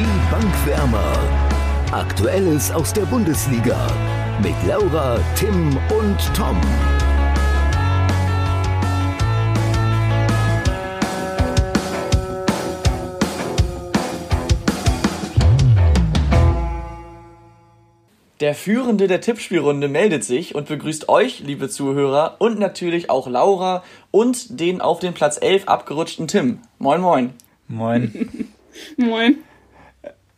[0.00, 1.12] Die Bankwärmer.
[1.92, 3.86] Aktuelles aus der Bundesliga
[4.42, 6.58] mit Laura, Tim und Tom.
[18.40, 23.84] Der Führende der Tippspielrunde meldet sich und begrüßt euch, liebe Zuhörer, und natürlich auch Laura
[24.10, 26.60] und den auf den Platz 11 abgerutschten Tim.
[26.78, 27.34] Moin, moin.
[27.68, 28.48] Moin.
[28.96, 29.44] moin.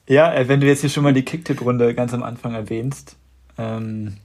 [0.07, 3.17] Ja, äh, wenn du jetzt hier schon mal die Kicktipp-Runde ganz am Anfang erwähnst,
[3.59, 4.17] ähm,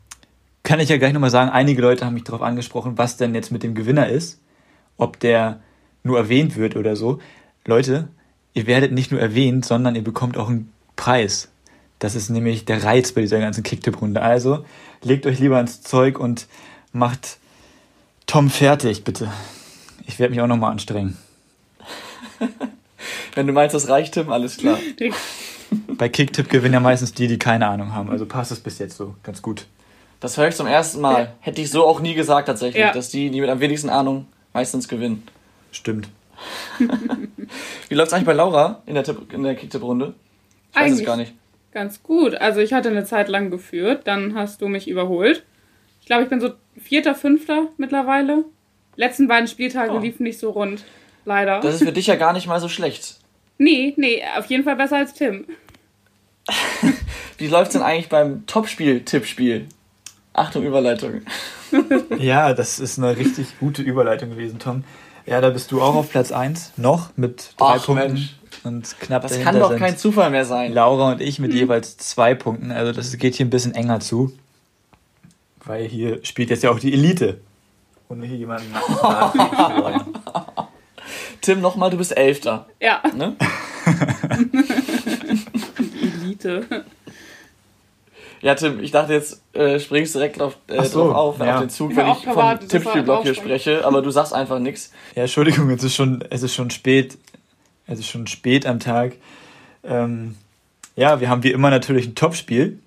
[0.63, 3.51] kann ich ja gleich nochmal sagen, einige Leute haben mich darauf angesprochen, was denn jetzt
[3.51, 4.41] mit dem Gewinner ist,
[4.97, 5.61] ob der
[6.03, 7.19] nur erwähnt wird oder so.
[7.65, 8.09] Leute,
[8.53, 11.49] ihr werdet nicht nur erwähnt, sondern ihr bekommt auch einen Preis.
[11.99, 14.21] Das ist nämlich der Reiz bei dieser ganzen Kicktipp-Runde.
[14.21, 14.65] Also
[15.03, 16.47] legt euch lieber ins Zeug und
[16.91, 17.37] macht
[18.25, 19.31] Tom fertig, bitte.
[20.05, 21.17] Ich werde mich auch nochmal anstrengen.
[23.35, 24.79] Wenn du meinst, das reicht, Tim, alles klar.
[25.97, 28.09] bei Kicktipp gewinnen ja meistens die, die keine Ahnung haben.
[28.09, 29.65] Also passt es bis jetzt so ganz gut.
[30.19, 31.33] Das höre ich zum ersten Mal.
[31.41, 32.91] Hätte ich so auch nie gesagt tatsächlich, ja.
[32.91, 35.23] dass die, die mit am wenigsten Ahnung, meistens gewinnen.
[35.71, 36.09] Stimmt.
[37.89, 40.13] Wie läuft es eigentlich bei Laura in der, der Kicktipp-Runde?
[40.71, 40.99] Ich weiß eigentlich.
[40.99, 41.33] es gar nicht
[41.77, 42.33] ganz gut.
[42.33, 45.43] Also ich hatte eine Zeit lang geführt, dann hast du mich überholt.
[45.99, 48.45] Ich glaube, ich bin so vierter, fünfter mittlerweile.
[48.95, 49.99] Letzten beiden Spieltage oh.
[49.99, 50.83] liefen nicht so rund,
[51.23, 51.59] leider.
[51.59, 53.19] Das ist für dich ja gar nicht mal so schlecht.
[53.57, 55.45] Nee, nee, auf jeden Fall besser als Tim.
[57.37, 59.67] Wie läuft es denn eigentlich beim Topspiel-Tippspiel?
[60.33, 61.21] Achtung, Überleitung.
[62.19, 64.83] ja, das ist eine richtig gute Überleitung gewesen, Tom.
[65.25, 68.13] Ja, da bist du auch auf Platz 1, noch mit drei Ach, Punkten.
[68.13, 68.35] Mensch.
[68.63, 70.73] Und knapp Das kann doch kein Zufall mehr sein.
[70.73, 71.57] Laura und ich mit mhm.
[71.57, 72.71] jeweils zwei Punkten.
[72.71, 74.33] Also das geht hier ein bisschen enger zu.
[75.65, 77.39] Weil hier spielt jetzt ja auch die Elite.
[78.07, 78.73] Und hier jemanden
[81.41, 82.67] Tim, nochmal, du bist Elfter.
[82.79, 83.01] Ja.
[83.15, 83.35] Ne?
[86.01, 86.85] Elite.
[88.41, 91.55] Ja, Tim, ich dachte jetzt äh, springst du direkt drauf, äh, so, drauf auf, ja.
[91.55, 94.91] auf den Zug, wenn ich vom Tippspielblock hier spreche, aber du sagst einfach nichts.
[95.15, 97.17] Ja, Entschuldigung, es ist schon, es ist schon spät.
[97.87, 99.13] Es ist schon spät am Tag.
[99.83, 100.35] Ähm,
[100.95, 102.79] ja, wir haben wie immer natürlich ein Topspiel.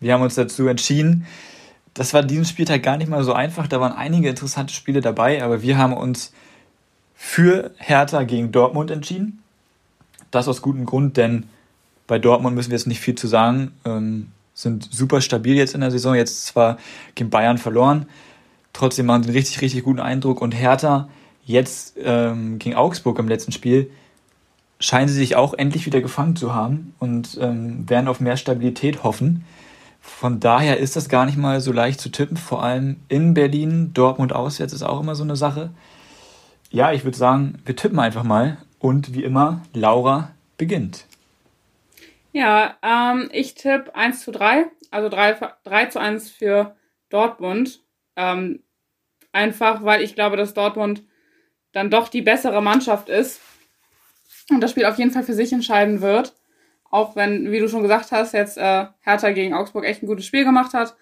[0.00, 1.26] Wir haben uns dazu entschieden.
[1.94, 3.66] Das war diesen Spieltag gar nicht mal so einfach.
[3.66, 6.32] Da waren einige interessante Spiele dabei, aber wir haben uns
[7.24, 9.42] für Hertha gegen Dortmund entschieden.
[10.32, 11.44] Das aus gutem Grund, denn
[12.08, 13.70] bei Dortmund müssen wir jetzt nicht viel zu sagen.
[13.84, 16.16] Ähm, sind super stabil jetzt in der Saison.
[16.16, 16.78] Jetzt zwar
[17.14, 18.06] gegen Bayern verloren,
[18.72, 20.42] trotzdem machen sie einen richtig, richtig guten Eindruck.
[20.42, 21.08] Und Hertha
[21.44, 23.88] jetzt ähm, gegen Augsburg im letzten Spiel
[24.80, 29.04] scheinen sie sich auch endlich wieder gefangen zu haben und ähm, werden auf mehr Stabilität
[29.04, 29.44] hoffen.
[30.00, 33.94] Von daher ist das gar nicht mal so leicht zu tippen, vor allem in Berlin,
[33.94, 35.70] Dortmund auswärts ist auch immer so eine Sache.
[36.72, 41.04] Ja, ich würde sagen, wir tippen einfach mal und wie immer, Laura beginnt.
[42.32, 46.74] Ja, ähm, ich tippe 1 zu 3, also 3, 3 zu 1 für
[47.10, 47.82] Dortmund.
[48.16, 48.62] Ähm,
[49.32, 51.02] einfach, weil ich glaube, dass Dortmund
[51.72, 53.42] dann doch die bessere Mannschaft ist
[54.48, 56.34] und das Spiel auf jeden Fall für sich entscheiden wird.
[56.90, 60.24] Auch wenn, wie du schon gesagt hast, jetzt äh, Hertha gegen Augsburg echt ein gutes
[60.24, 60.96] Spiel gemacht hat.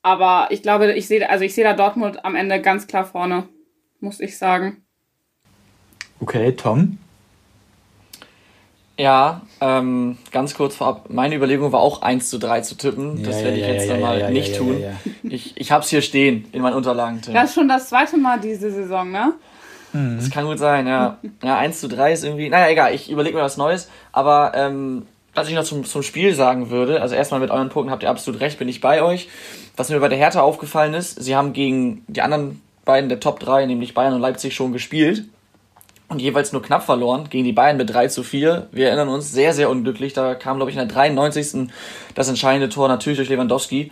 [0.00, 3.46] Aber ich glaube, ich sehe, also ich sehe da Dortmund am Ende ganz klar vorne,
[4.00, 4.85] muss ich sagen.
[6.20, 6.98] Okay, Tom?
[8.98, 13.22] Ja, ähm, ganz kurz vorab, meine Überlegung war auch 1 zu 3 zu tippen.
[13.22, 14.82] Das ja, werde ich ja, jetzt ja, mal nicht tun.
[15.22, 17.20] Ich, ich habe es hier stehen in meinen Unterlagen.
[17.20, 17.34] Tim.
[17.34, 19.34] Das ist schon das zweite Mal diese Saison, ne?
[19.92, 20.16] Mhm.
[20.16, 21.18] Das kann gut sein, ja.
[21.42, 22.48] Ja, 1 zu 3 ist irgendwie.
[22.48, 23.90] Naja, egal, ich überlege mir was Neues.
[24.12, 25.02] Aber ähm,
[25.34, 28.08] was ich noch zum, zum Spiel sagen würde, also erstmal mit euren Punkten habt ihr
[28.08, 29.28] absolut recht, bin ich bei euch.
[29.76, 33.40] Was mir bei der Hertha aufgefallen ist, sie haben gegen die anderen beiden der Top
[33.40, 35.24] 3, nämlich Bayern und Leipzig, schon gespielt
[36.08, 38.68] und jeweils nur knapp verloren gegen die Bayern mit 3 zu 4.
[38.70, 40.12] Wir erinnern uns, sehr, sehr unglücklich.
[40.12, 41.68] Da kam, glaube ich, in der 93.
[42.14, 43.90] das entscheidende Tor natürlich durch Lewandowski.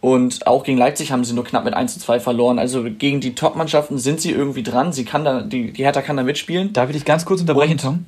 [0.00, 2.58] Und auch gegen Leipzig haben sie nur knapp mit 1 zu 2 verloren.
[2.58, 4.92] Also gegen die Top-Mannschaften sind sie irgendwie dran.
[4.92, 6.74] Sie kann da, die, die Hertha kann da mitspielen.
[6.74, 8.04] Darf ich dich ganz kurz unterbrechen, Und, Tom?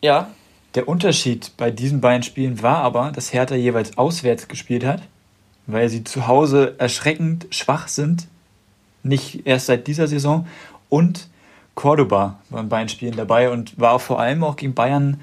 [0.00, 0.30] Ja.
[0.74, 5.02] Der Unterschied bei diesen beiden Spielen war aber, dass Hertha jeweils auswärts gespielt hat,
[5.66, 8.26] weil sie zu Hause erschreckend schwach sind.
[9.02, 10.46] Nicht erst seit dieser Saison.
[10.88, 11.28] Und
[11.80, 15.20] Cordoba war in beiden Spielen dabei und war vor allem auch gegen Bayern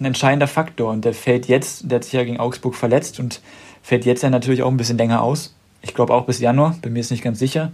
[0.00, 0.90] ein entscheidender Faktor.
[0.90, 3.40] Und der fällt jetzt, der hat sich ja gegen Augsburg verletzt und
[3.88, 5.54] Fällt jetzt ja natürlich auch ein bisschen länger aus.
[5.80, 7.72] Ich glaube auch bis Januar, bin mir jetzt nicht ganz sicher.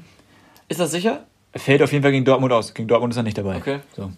[0.68, 1.24] Ist das sicher?
[1.52, 2.72] Er fällt auf jeden Fall gegen Dortmund aus.
[2.72, 3.56] Gegen Dortmund ist er nicht dabei.
[3.56, 3.80] Okay.
[3.96, 4.12] So.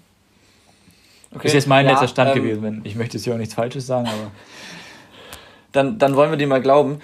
[1.35, 1.47] okay.
[1.47, 2.81] Ist jetzt mein ja, letzter Stand ähm, gewesen.
[2.85, 4.31] Ich möchte jetzt hier auch nichts Falsches sagen, aber.
[5.73, 7.01] Dann, dann wollen wir dir mal glauben.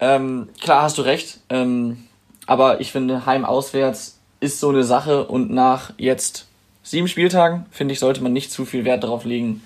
[0.00, 1.40] Ähm, klar hast du recht.
[1.50, 2.04] Ähm,
[2.46, 6.48] aber ich finde, Heim-Auswärts ist so eine Sache und nach jetzt
[6.84, 9.62] sieben Spieltagen, finde ich, sollte man nicht zu viel Wert darauf legen,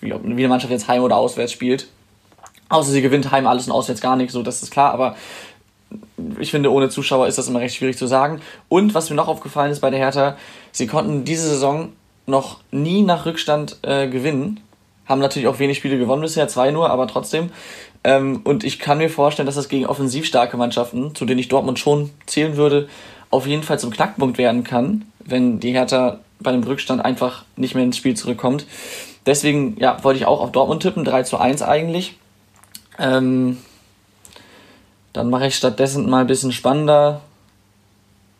[0.00, 1.88] wie, eine Mannschaft jetzt heim oder auswärts spielt.
[2.68, 5.16] Außer sie gewinnt heim alles und auswärts gar nicht, so das ist klar, aber
[6.38, 8.40] ich finde, ohne Zuschauer ist das immer recht schwierig zu sagen.
[8.68, 10.36] Und was mir noch aufgefallen ist bei der Hertha,
[10.70, 11.92] sie konnten diese Saison
[12.26, 14.60] noch nie nach Rückstand äh, gewinnen.
[15.06, 17.50] Haben natürlich auch wenig Spiele gewonnen bisher, zwei nur, aber trotzdem.
[18.04, 21.48] Ähm, und ich kann mir vorstellen, dass das gegen offensiv starke Mannschaften, zu denen ich
[21.48, 22.88] Dortmund schon zählen würde,
[23.30, 27.74] auf jeden Fall zum Knackpunkt werden kann, wenn die Hertha bei dem Rückstand einfach nicht
[27.74, 28.66] mehr ins Spiel zurückkommt.
[29.26, 32.18] Deswegen ja, wollte ich auch auf Dortmund tippen, 3 zu 1 eigentlich.
[32.98, 33.58] Ähm,
[35.12, 37.20] dann mache ich stattdessen mal ein bisschen spannender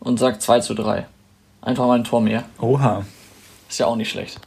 [0.01, 1.07] und sage 2 zu 3.
[1.61, 2.45] Einfach mal ein Tor mehr.
[2.61, 3.05] Oha.
[3.69, 4.41] Ist ja auch nicht schlecht.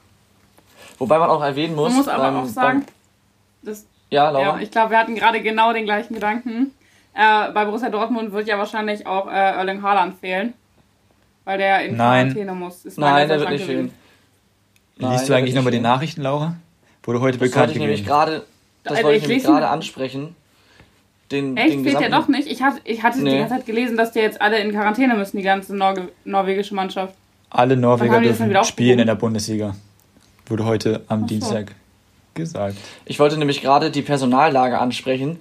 [0.98, 1.90] Wobei man auch erwähnen muss.
[1.90, 2.86] Man muss aber beim, auch sagen,
[3.62, 4.58] das, ja, Laura.
[4.58, 6.74] ja, ich glaube, wir hatten gerade genau den gleichen Gedanken.
[7.14, 10.54] Äh, bei Borussia Dortmund wird ja wahrscheinlich auch äh, Erling Haaland fehlen.
[11.46, 12.28] Weil der in Nein.
[12.34, 12.86] Quarantäne muss.
[12.86, 13.92] Ist Nein, der wird nicht gewesen.
[14.98, 15.80] Nein, Liest du eigentlich nochmal die.
[15.80, 16.56] Nachrichten, Laura?
[17.04, 18.10] Wurde heute Das bekannt ich nämlich gegeben.
[18.16, 18.46] gerade.
[18.84, 20.36] Das Also wollte ich ich nämlich gerade ansprechen.
[21.32, 21.74] Den, Echt?
[21.74, 22.48] den Fehlt der gesamten- doch nicht?
[22.48, 23.32] Ich hatte, ich hatte Nee.
[23.32, 26.76] die ganze Zeit gelesen, dass die jetzt alle in Quarantäne müssen, die ganze Norge norwegische
[26.76, 27.16] Mannschaft.
[27.50, 29.76] Alle Norweger dürfen spielen in der Bundesliga.
[30.48, 31.28] Wurde heute am so.
[31.28, 31.74] Dienstag
[32.36, 32.78] gesagt.
[33.06, 35.40] Ich wollte nämlich gerade die Personallage ansprechen.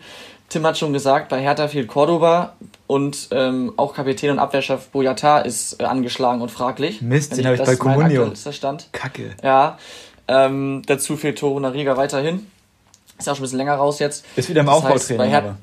[0.49, 2.53] Tim hat schon gesagt, bei Hertha fehlt Cordoba
[2.87, 7.03] und ähm, auch Kapitän und Abwehrchef Boyata ist äh, angeschlagen und fraglich.
[7.03, 8.33] Mist, den habe ich das bei Comunio.
[8.53, 8.89] Stand.
[8.93, 9.31] Kacke.
[9.43, 9.79] Ja,
[10.29, 12.47] ähm, dazu fehlt Toro Nariga weiterhin.
[13.19, 14.25] Ist auch schon ein bisschen länger raus jetzt.
[14.37, 15.31] Ist wieder im Das heißt, Aufbautraining.
[15.31, 15.57] Her- aber.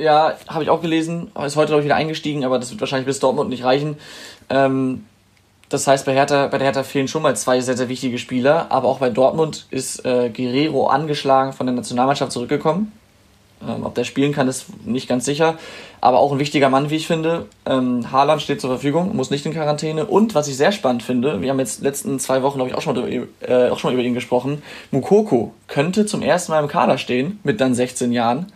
[0.00, 1.30] Ja, habe ich auch gelesen.
[1.44, 3.96] Ist heute, glaube ich, wieder eingestiegen, aber das wird wahrscheinlich bis Dortmund nicht reichen.
[4.48, 5.04] Ähm,
[5.70, 8.70] das heißt, bei, Hertha, bei der Hertha fehlen schon mal zwei sehr, sehr wichtige Spieler.
[8.70, 12.92] Aber auch bei Dortmund ist äh, Guerrero angeschlagen von der Nationalmannschaft zurückgekommen.
[13.66, 15.58] Ähm, ob der spielen kann, ist nicht ganz sicher.
[16.00, 17.46] Aber auch ein wichtiger Mann, wie ich finde.
[17.66, 20.06] Ähm, Haaland steht zur Verfügung, muss nicht in Quarantäne.
[20.06, 22.82] Und was ich sehr spannend finde, wir haben jetzt letzten zwei Wochen, glaube ich, auch
[22.82, 24.62] schon, mal äh, auch schon mal über ihn gesprochen.
[24.92, 28.46] Mukoko könnte zum ersten Mal im Kader stehen, mit dann 16 Jahren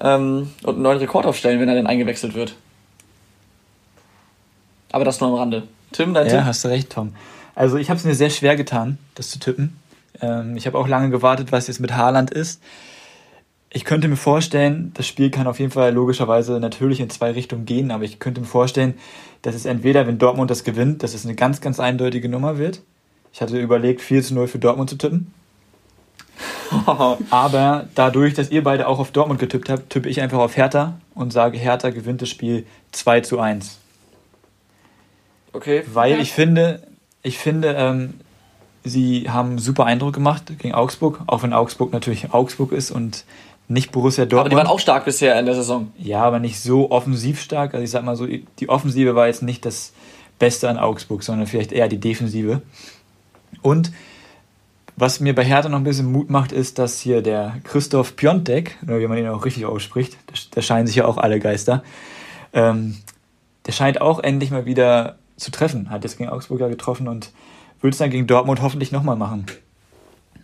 [0.00, 2.54] ähm, und einen neuen Rekord aufstellen, wenn er denn eingewechselt wird.
[4.92, 5.64] Aber das nur am Rande.
[5.92, 6.44] Tim, dein Ja, Tipp?
[6.44, 7.14] hast du recht, Tom.
[7.54, 9.76] Also ich habe es mir sehr schwer getan, das zu tippen.
[10.20, 12.60] Ähm, ich habe auch lange gewartet, was jetzt mit Haaland ist.
[13.72, 17.66] Ich könnte mir vorstellen, das Spiel kann auf jeden Fall logischerweise natürlich in zwei Richtungen
[17.66, 18.94] gehen, aber ich könnte mir vorstellen,
[19.42, 22.82] dass es entweder, wenn Dortmund das gewinnt, dass es eine ganz, ganz eindeutige Nummer wird.
[23.32, 25.32] Ich hatte überlegt, 4 zu 0 für Dortmund zu tippen.
[27.30, 30.98] Aber dadurch, dass ihr beide auch auf Dortmund getippt habt, tippe ich einfach auf Hertha
[31.14, 33.78] und sage, Hertha gewinnt das Spiel 2 zu 1.
[35.52, 35.84] Okay.
[35.92, 36.22] Weil Okay.
[36.22, 36.82] ich finde,
[37.22, 38.14] ich finde, ähm,
[38.84, 43.24] sie haben einen super Eindruck gemacht gegen Augsburg, auch wenn Augsburg natürlich Augsburg ist und
[43.70, 44.56] nicht Borussia Aber die Dortmund.
[44.56, 45.92] waren auch stark bisher in der Saison.
[45.98, 47.72] ja, aber nicht so offensiv stark.
[47.74, 49.92] Also ich sag mal so, die Offensive war jetzt nicht das
[50.38, 52.62] Beste an Augsburg, sondern vielleicht eher die Defensive.
[53.62, 53.92] Und
[54.96, 58.76] was mir bei Hertha noch ein bisschen Mut macht, ist, dass hier der Christoph Piontek,
[58.82, 60.16] oder wie man ihn auch richtig ausspricht,
[60.54, 61.82] da- scheinen sich ja auch alle Geister,
[62.52, 62.96] ähm,
[63.66, 65.90] der scheint auch endlich mal wieder zu treffen.
[65.90, 67.30] Hat jetzt gegen Augsburg ja getroffen und
[67.80, 69.46] wird es dann gegen Dortmund hoffentlich nochmal machen.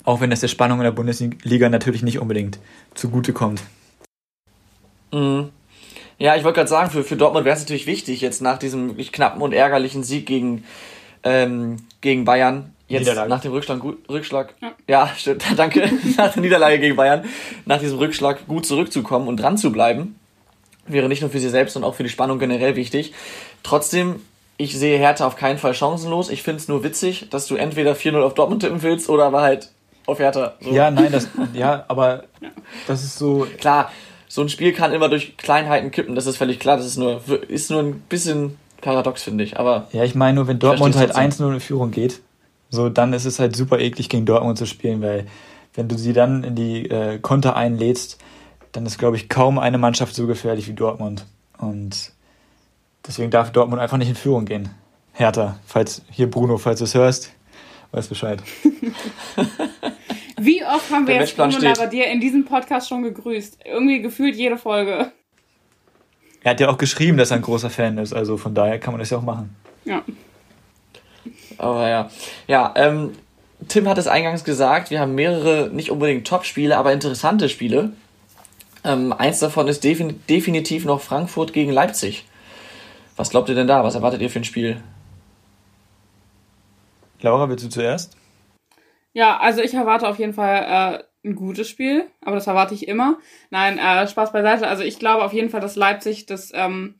[0.06, 2.58] Auch wenn das der Spannung in der Bundesliga natürlich nicht unbedingt
[2.94, 3.60] zugutekommt.
[5.12, 5.50] Mhm.
[6.18, 8.88] Ja, ich wollte gerade sagen, für, für Dortmund wäre es natürlich wichtig, jetzt nach diesem
[8.88, 10.64] wirklich knappen und ärgerlichen Sieg gegen,
[11.24, 13.28] ähm, gegen Bayern, jetzt Niederlage.
[13.28, 14.54] nach dem Rückschlag, gut, Rückschlag
[14.88, 15.10] ja.
[15.16, 17.24] stimmt, danke, nach der Niederlage gegen Bayern,
[17.66, 20.14] nach diesem Rückschlag gut zurückzukommen und dran zu bleiben,
[20.86, 23.12] wäre nicht nur für sie selbst, sondern auch für die Spannung generell wichtig.
[23.64, 24.22] Trotzdem,
[24.56, 26.30] ich sehe Hertha auf keinen Fall chancenlos.
[26.30, 29.42] Ich finde es nur witzig, dass du entweder 4-0 auf Dortmund tippen willst oder aber
[29.42, 29.72] halt
[30.06, 30.54] auf Hertha.
[30.60, 30.70] So.
[30.70, 32.24] Ja, nein, das, ja, aber
[32.86, 33.90] das ist so, Klar,
[34.28, 36.76] so ein Spiel kann immer durch Kleinheiten kippen, das ist völlig klar.
[36.76, 39.58] Das ist nur, ist nur ein bisschen paradox, finde ich.
[39.58, 42.20] Aber Ja, ich meine nur, wenn Dortmund halt versteh's 1-0 in Führung geht,
[42.70, 45.26] so dann ist es halt super eklig gegen Dortmund zu spielen, weil
[45.74, 48.18] wenn du sie dann in die äh, Konter einlädst,
[48.72, 51.26] dann ist, glaube ich, kaum eine Mannschaft so gefährlich wie Dortmund.
[51.58, 52.12] Und
[53.06, 54.70] deswegen darf Dortmund einfach nicht in Führung gehen.
[55.12, 57.32] Hertha, falls hier Bruno, falls du es hörst,
[57.92, 58.42] weißt Bescheid.
[60.46, 61.58] Wie oft haben wir Der jetzt Bruno.
[61.58, 63.58] Labbadia in diesem Podcast schon gegrüßt?
[63.64, 65.10] Irgendwie gefühlt jede Folge.
[66.44, 68.92] Er hat ja auch geschrieben, dass er ein großer Fan ist, also von daher kann
[68.92, 69.56] man das ja auch machen.
[69.84, 70.04] Ja.
[71.58, 72.10] Aber ja.
[72.46, 73.12] Ja, ähm,
[73.66, 77.92] Tim hat es eingangs gesagt, wir haben mehrere, nicht unbedingt Top-Spiele, aber interessante Spiele.
[78.84, 82.24] Ähm, eins davon ist defin definitiv noch Frankfurt gegen Leipzig.
[83.16, 83.82] Was glaubt ihr denn da?
[83.82, 84.80] Was erwartet ihr für ein Spiel?
[87.20, 88.16] Laura, willst du zuerst?
[89.16, 92.86] Ja, also ich erwarte auf jeden Fall äh, ein gutes Spiel, aber das erwarte ich
[92.86, 93.16] immer.
[93.48, 94.68] Nein, äh, Spaß beiseite.
[94.68, 96.96] Also ich glaube auf jeden Fall, dass Leipzig das ähm,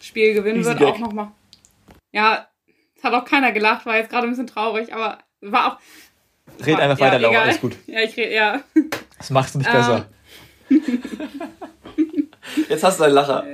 [0.00, 0.80] Spiel gewinnen Easy wird.
[0.80, 0.88] Gag.
[0.88, 1.28] Auch nochmal.
[2.10, 2.48] Ja,
[2.96, 6.66] es hat auch keiner gelacht, war jetzt gerade ein bisschen traurig, aber war auch.
[6.66, 7.76] Red einfach ja, weiter, Laura, alles gut.
[7.86, 8.62] Ja, ich rede, ja.
[9.18, 10.08] Das macht's nicht Ähm, besser.
[12.68, 13.46] Jetzt hast du einen Lacher.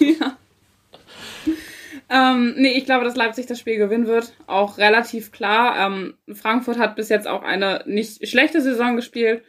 [2.10, 4.32] Ähm, nee, ich glaube, dass Leipzig das Spiel gewinnen wird.
[4.46, 5.86] Auch relativ klar.
[5.86, 9.44] Ähm, Frankfurt hat bis jetzt auch eine nicht schlechte Saison gespielt.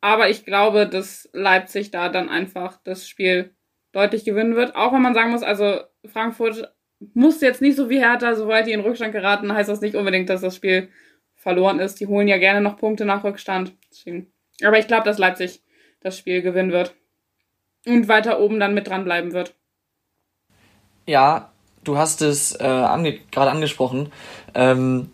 [0.00, 3.54] Aber ich glaube, dass Leipzig da dann einfach das Spiel
[3.92, 4.76] deutlich gewinnen wird.
[4.76, 6.72] Auch wenn man sagen muss, also Frankfurt
[7.14, 10.28] muss jetzt nicht so wie Hertha, sobald die in Rückstand geraten, heißt das nicht unbedingt,
[10.28, 10.90] dass das Spiel
[11.34, 12.00] verloren ist.
[12.00, 13.74] Die holen ja gerne noch Punkte nach Rückstand.
[13.90, 14.32] Deswegen.
[14.62, 15.62] Aber ich glaube, dass Leipzig
[16.00, 16.94] das Spiel gewinnen wird.
[17.86, 19.54] Und weiter oben dann mit dranbleiben wird.
[21.06, 21.53] Ja,
[21.84, 24.10] du hast es äh, ange gerade angesprochen.
[24.54, 25.10] Ähm,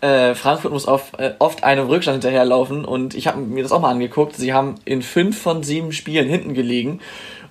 [0.00, 3.80] äh, Frankfurt muss auf, äh, oft einem Rückstand hinterherlaufen und ich habe mir das auch
[3.80, 4.34] mal angeguckt.
[4.36, 7.00] Sie haben in fünf von sieben Spielen hinten gelegen.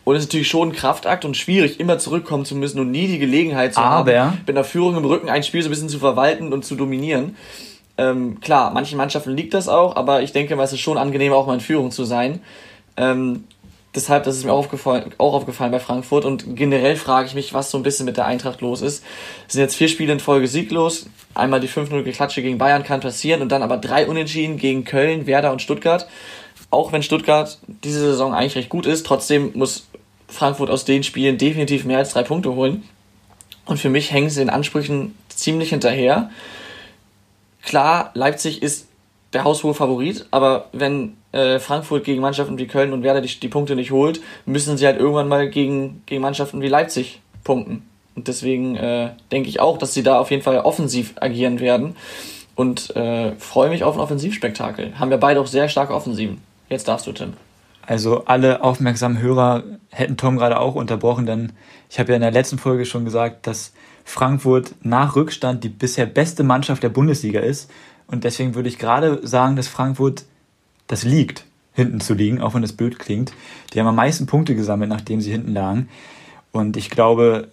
[0.04, 3.08] Und es ist natürlich schon ein Kraftakt und schwierig, immer zurückkommen zu müssen und nie
[3.08, 5.90] die Gelegenheit zu Aber- haben, mit einer Führung im Rücken ein Spiel so ein bisschen
[5.90, 7.36] zu verwalten und zu dominieren.
[8.00, 11.34] Ähm, klar, manchen Mannschaften liegt das auch, aber ich denke mal, es ist schon angenehm,
[11.34, 12.42] auch mal in Führung zu sein.
[12.98, 13.44] Ähm,
[13.96, 17.54] deshalb, das ist mir auch aufgefallen, auch aufgefallen bei Frankfurt und generell frage ich mich,
[17.54, 19.04] was so ein bisschen mit der Eintracht los ist.
[19.48, 21.08] Es sind jetzt vier Spiele in Folge sieglos.
[21.34, 25.52] Einmal die 5-0-Geklatsche gegen Bayern kann passieren und dann aber drei Unentschieden gegen Köln, Werder
[25.52, 26.08] und Stuttgart.
[26.70, 29.88] Auch wenn Stuttgart diese Saison eigentlich recht gut ist, trotzdem muss
[30.28, 32.84] Frankfurt aus den Spielen definitiv mehr als drei Punkte holen.
[33.66, 36.30] Und für mich hängen sie in Ansprüchen ziemlich hinterher.
[37.62, 38.88] Klar, Leipzig ist
[39.34, 43.48] der haushohe Favorit, aber wenn äh, Frankfurt gegen Mannschaften wie Köln und Werder die, die
[43.48, 47.84] Punkte nicht holt, müssen sie halt irgendwann mal gegen, gegen Mannschaften wie Leipzig punkten.
[48.16, 51.96] Und deswegen äh, denke ich auch, dass sie da auf jeden Fall offensiv agieren werden.
[52.56, 55.00] Und äh, freue mich auf ein Offensivspektakel.
[55.00, 56.42] Haben wir beide auch sehr starke Offensiven.
[56.70, 57.34] Jetzt darfst du, Tim.
[57.88, 61.54] Also alle aufmerksamen Hörer hätten Tom gerade auch unterbrochen, denn
[61.90, 63.74] ich habe ja in der letzten Folge schon gesagt, dass
[64.04, 67.72] Frankfurt nach Rückstand die bisher beste Mannschaft der Bundesliga ist.
[68.08, 70.26] Und deswegen würde ich gerade sagen, dass Frankfurt
[70.92, 73.32] das liegt, hinten zu liegen, auch wenn das blöd klingt.
[73.74, 75.88] Die haben am meisten Punkte gesammelt, nachdem sie hinten lagen.
[76.52, 77.48] Und ich glaube,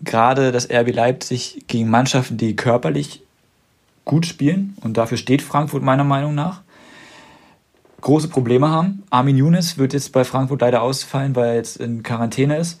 [0.00, 3.22] gerade das RB Leipzig gegen Mannschaften, die körperlich
[4.04, 6.62] gut spielen, und dafür steht Frankfurt meiner Meinung nach,
[8.00, 9.02] große Probleme haben.
[9.10, 12.80] Armin Younes wird jetzt bei Frankfurt leider ausfallen, weil er jetzt in Quarantäne ist.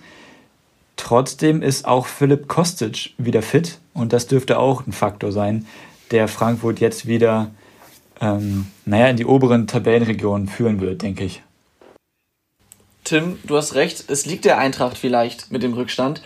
[0.94, 5.66] Trotzdem ist auch Philipp Kostic wieder fit und das dürfte auch ein Faktor sein,
[6.12, 7.50] der Frankfurt jetzt wieder
[8.20, 11.42] ähm, naja, in die oberen Tabellenregionen führen wird, denke ich.
[13.04, 16.22] Tim, du hast recht, es liegt der Eintracht vielleicht mit dem Rückstand.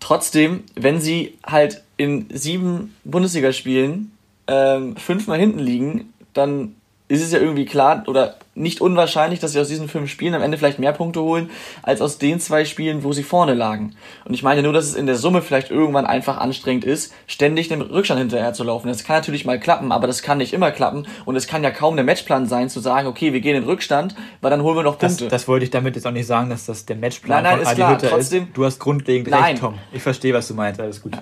[0.00, 4.12] Trotzdem, wenn sie halt in sieben Bundesligaspielen
[4.46, 6.76] ähm, fünfmal hinten liegen, dann
[7.08, 10.42] ist es ja irgendwie klar oder nicht unwahrscheinlich, dass sie aus diesen fünf Spielen am
[10.42, 11.48] Ende vielleicht mehr Punkte holen,
[11.82, 13.94] als aus den zwei Spielen, wo sie vorne lagen.
[14.26, 17.68] Und ich meine nur, dass es in der Summe vielleicht irgendwann einfach anstrengend ist, ständig
[17.68, 18.88] dem Rückstand hinterher zu laufen.
[18.88, 21.06] Das kann natürlich mal klappen, aber das kann nicht immer klappen.
[21.24, 24.14] Und es kann ja kaum der Matchplan sein, zu sagen, okay, wir gehen in Rückstand,
[24.42, 25.28] weil dann holen wir noch Das, Punkte.
[25.28, 27.62] das wollte ich damit jetzt auch nicht sagen, dass das der Matchplan Nein, nein, von
[27.62, 28.56] ist Adi klar, Hütter trotzdem- ist.
[28.56, 29.44] Du hast grundlegend Nein.
[29.44, 29.74] recht, Tom.
[29.92, 30.78] Ich verstehe, was du meinst.
[30.80, 31.12] Alles gut.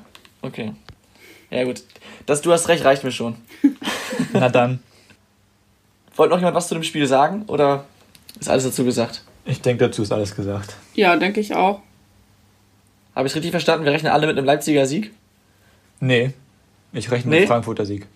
[0.42, 0.72] Okay.
[1.50, 1.82] Ja gut.
[2.24, 3.36] Das, du hast recht, reicht mir schon.
[4.32, 4.80] Na dann,
[6.16, 7.85] Wollte noch jemand was zu dem Spiel sagen oder
[8.40, 9.23] ist alles dazu gesagt?
[9.49, 10.75] ich denke, dazu ist alles gesagt.
[10.94, 11.80] Ja, denke ich auch.
[13.14, 13.85] Habe ich richtig verstanden?
[13.85, 15.12] Wir rechnen alle mit einem Leipziger Sieg?
[16.00, 16.32] Nee,
[16.92, 17.40] ich rechne Nee?
[17.40, 18.06] mit Frankfurter Sieg.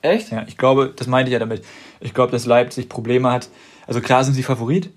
[0.00, 0.30] Echt?
[0.30, 1.64] Ja, ich glaube, das meinte ich ja damit.
[2.00, 3.48] Ich glaube, dass Leipzig Probleme hat.
[3.86, 4.90] Also klar sind sie Favorit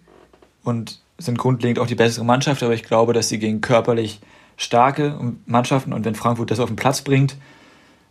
[0.63, 4.19] und sind grundlegend auch die bessere Mannschaft, aber ich glaube, dass sie gegen körperlich
[4.57, 7.35] starke Mannschaften und wenn Frankfurt das auf den Platz bringt,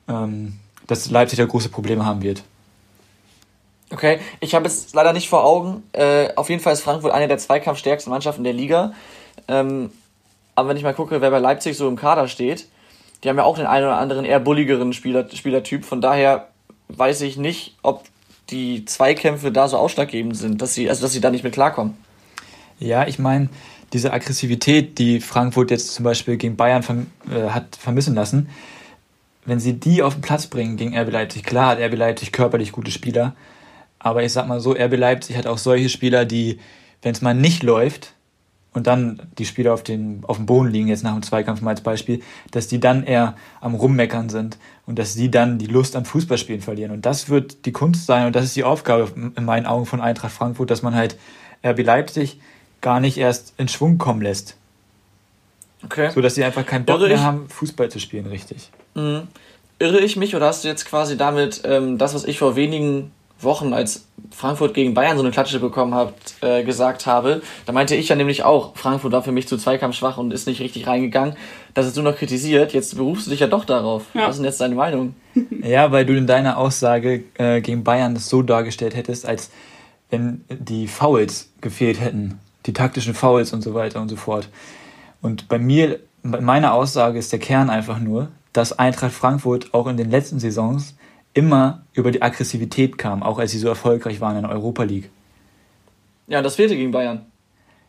[0.09, 2.43] ähm, dass Leipzig da große Probleme haben wird.
[3.93, 5.83] Okay, ich habe es leider nicht vor Augen.
[5.93, 8.93] Äh, auf jeden Fall ist Frankfurt eine der zweikampfstärksten Mannschaften der Liga.
[9.49, 9.91] Ähm,
[10.55, 12.69] aber wenn ich mal gucke, wer bei Leipzig so im Kader steht,
[13.23, 15.85] die haben ja auch den einen oder anderen eher bulligeren Spieler, Spielertyp.
[15.85, 16.49] Von daher
[16.89, 18.05] weiß ich nicht, ob
[18.51, 21.97] die Zweikämpfe da so ausschlaggebend sind, dass sie, also dass sie da nicht mit klarkommen.
[22.79, 23.49] Ja, ich meine,
[23.93, 28.49] diese Aggressivität, die Frankfurt jetzt zum Beispiel gegen Bayern verm äh, hat vermissen lassen,
[29.45, 32.73] wenn sie die auf den Platz bringen gegen RB Leipzig, klar hat RB Leipzig körperlich
[32.73, 33.35] gute Spieler,
[34.01, 36.59] aber ich sag mal so, RB Leipzig hat auch solche Spieler, die,
[37.03, 38.15] wenn es mal nicht läuft
[38.73, 41.71] und dann die Spieler auf, den, auf dem Boden liegen, jetzt nach dem Zweikampf mal
[41.71, 45.97] als Beispiel, dass die dann eher am Rummeckern sind und dass sie dann die Lust
[45.97, 46.91] am Fußballspielen verlieren.
[46.91, 50.01] Und das wird die Kunst sein und das ist die Aufgabe in meinen Augen von
[50.01, 51.17] Eintracht Frankfurt, dass man halt
[51.65, 52.41] RB Leipzig
[52.81, 54.57] gar nicht erst in Schwung kommen lässt.
[55.85, 56.11] Okay.
[56.15, 57.23] So dass sie einfach keinen Bock Irre mehr ich?
[57.23, 58.71] haben, Fußball zu spielen, richtig.
[58.95, 59.29] Mhm.
[59.79, 63.13] Irre ich mich oder hast du jetzt quasi damit ähm, das, was ich vor wenigen
[63.43, 67.43] Wochen, als Frankfurt gegen Bayern so eine Klatsche bekommen hat, äh, gesagt habe.
[67.67, 70.61] Da meinte ich ja nämlich auch, Frankfurt war für mich zu zweikampfschwach und ist nicht
[70.61, 71.37] richtig reingegangen.
[71.75, 72.73] Das hast du noch kritisiert.
[72.73, 74.05] Jetzt berufst du dich ja doch darauf.
[74.15, 74.23] Ja.
[74.23, 75.15] Was ist denn jetzt deine Meinung?
[75.63, 79.51] Ja, weil du in deiner Aussage äh, gegen Bayern das so dargestellt hättest, als
[80.09, 82.41] wenn die Fouls gefehlt hätten.
[82.67, 84.49] Die taktischen Fouls und so weiter und so fort.
[85.23, 89.87] Und bei mir, bei meiner Aussage ist der Kern einfach nur, dass Eintracht Frankfurt auch
[89.87, 90.97] in den letzten Saisons
[91.35, 95.11] immer über die Aggressivität kam, auch als sie so erfolgreich waren in der Europa League.
[96.27, 97.27] Ja, das fehlte gegen Bayern.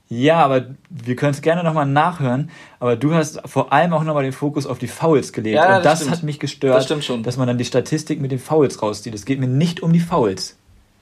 [0.09, 2.49] Ja, aber wir können es gerne nochmal nachhören.
[2.81, 5.55] Aber du hast vor allem auch nochmal den Fokus auf die Fouls gelegt.
[5.55, 8.39] Ja, und das, das hat mich gestört, das dass man dann die Statistik mit den
[8.39, 9.15] Fouls rauszieht.
[9.15, 10.57] Es geht mir nicht um die Fouls.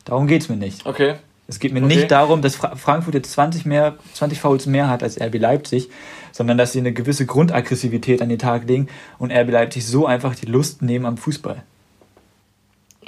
[0.06, 0.86] Darum geht es mir nicht.
[0.86, 1.16] Okay.
[1.48, 1.96] Es geht mir okay.
[1.96, 5.90] nicht darum, dass Frankfurt jetzt 20, mehr, 20 Fouls mehr hat als RB Leipzig,
[6.32, 10.36] sondern dass sie eine gewisse Grundaggressivität an den Tag legen und RB Leipzig so einfach
[10.36, 11.64] die Lust nehmen am Fußball.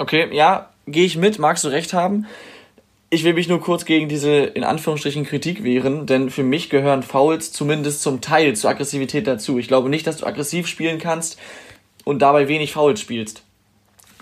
[0.02, 2.26] Okay, ja, gehe ich mit, magst du recht haben.
[3.08, 7.04] Ich will mich nur kurz gegen diese in Anführungsstrichen Kritik wehren, denn für mich gehören
[7.04, 9.60] Fouls zumindest zum Teil zur Aggressivität dazu.
[9.60, 11.38] Ich glaube nicht, dass du aggressiv spielen kannst
[12.02, 13.44] und dabei wenig Fouls spielst.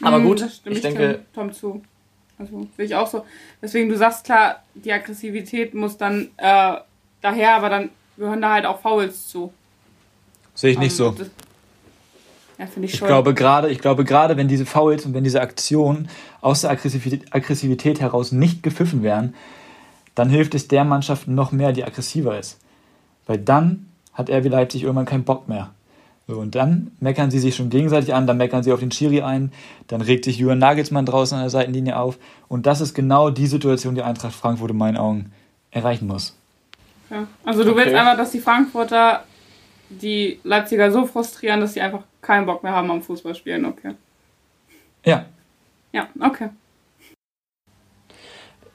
[0.03, 1.23] Aber mm, gut, ich denke.
[1.33, 1.83] Tom, Tom zu.
[2.39, 3.25] Also sehe ich auch so.
[3.63, 6.75] Deswegen, du sagst klar, die Aggressivität muss dann äh,
[7.23, 9.51] daher, aber dann gehören da halt auch Fouls zu.
[10.55, 11.25] Sehe ich nicht um, ähm, so.
[12.61, 13.07] Ja, finde ich schon.
[13.07, 16.11] Ich glaube gerade, ich glaube gerade, wenn diese Fouls und wenn diese Aktionen
[16.43, 19.35] aus der Aggressivität, Aggressivität heraus nicht gepfiffen werden,
[20.15, 22.59] dann hilft es der Mannschaft noch mehr, die aggressiver ist.
[23.27, 25.71] Weil dann hat RB Leipzig irgendwann keinen Bock mehr.
[26.29, 29.23] So, und dann meckern sie sich schon gegenseitig an, dann meckern sie auf den Schiri
[29.23, 29.53] ein,
[29.89, 32.19] dann regt sich Jürgen Nagelsmann draußen an der Seitenlinie auf.
[32.47, 35.33] Und das ist genau die Situation, die Eintracht Frankfurt in meinen Augen
[35.71, 36.37] erreichen muss.
[37.09, 37.27] Ja.
[37.43, 37.81] Also du okay.
[37.81, 39.25] willst einfach, dass die Frankfurter
[39.91, 43.95] die Leipziger so frustrieren, dass sie einfach keinen Bock mehr haben am Fußballspielen, okay.
[45.05, 45.27] Ja.
[45.93, 46.51] Ja, okay.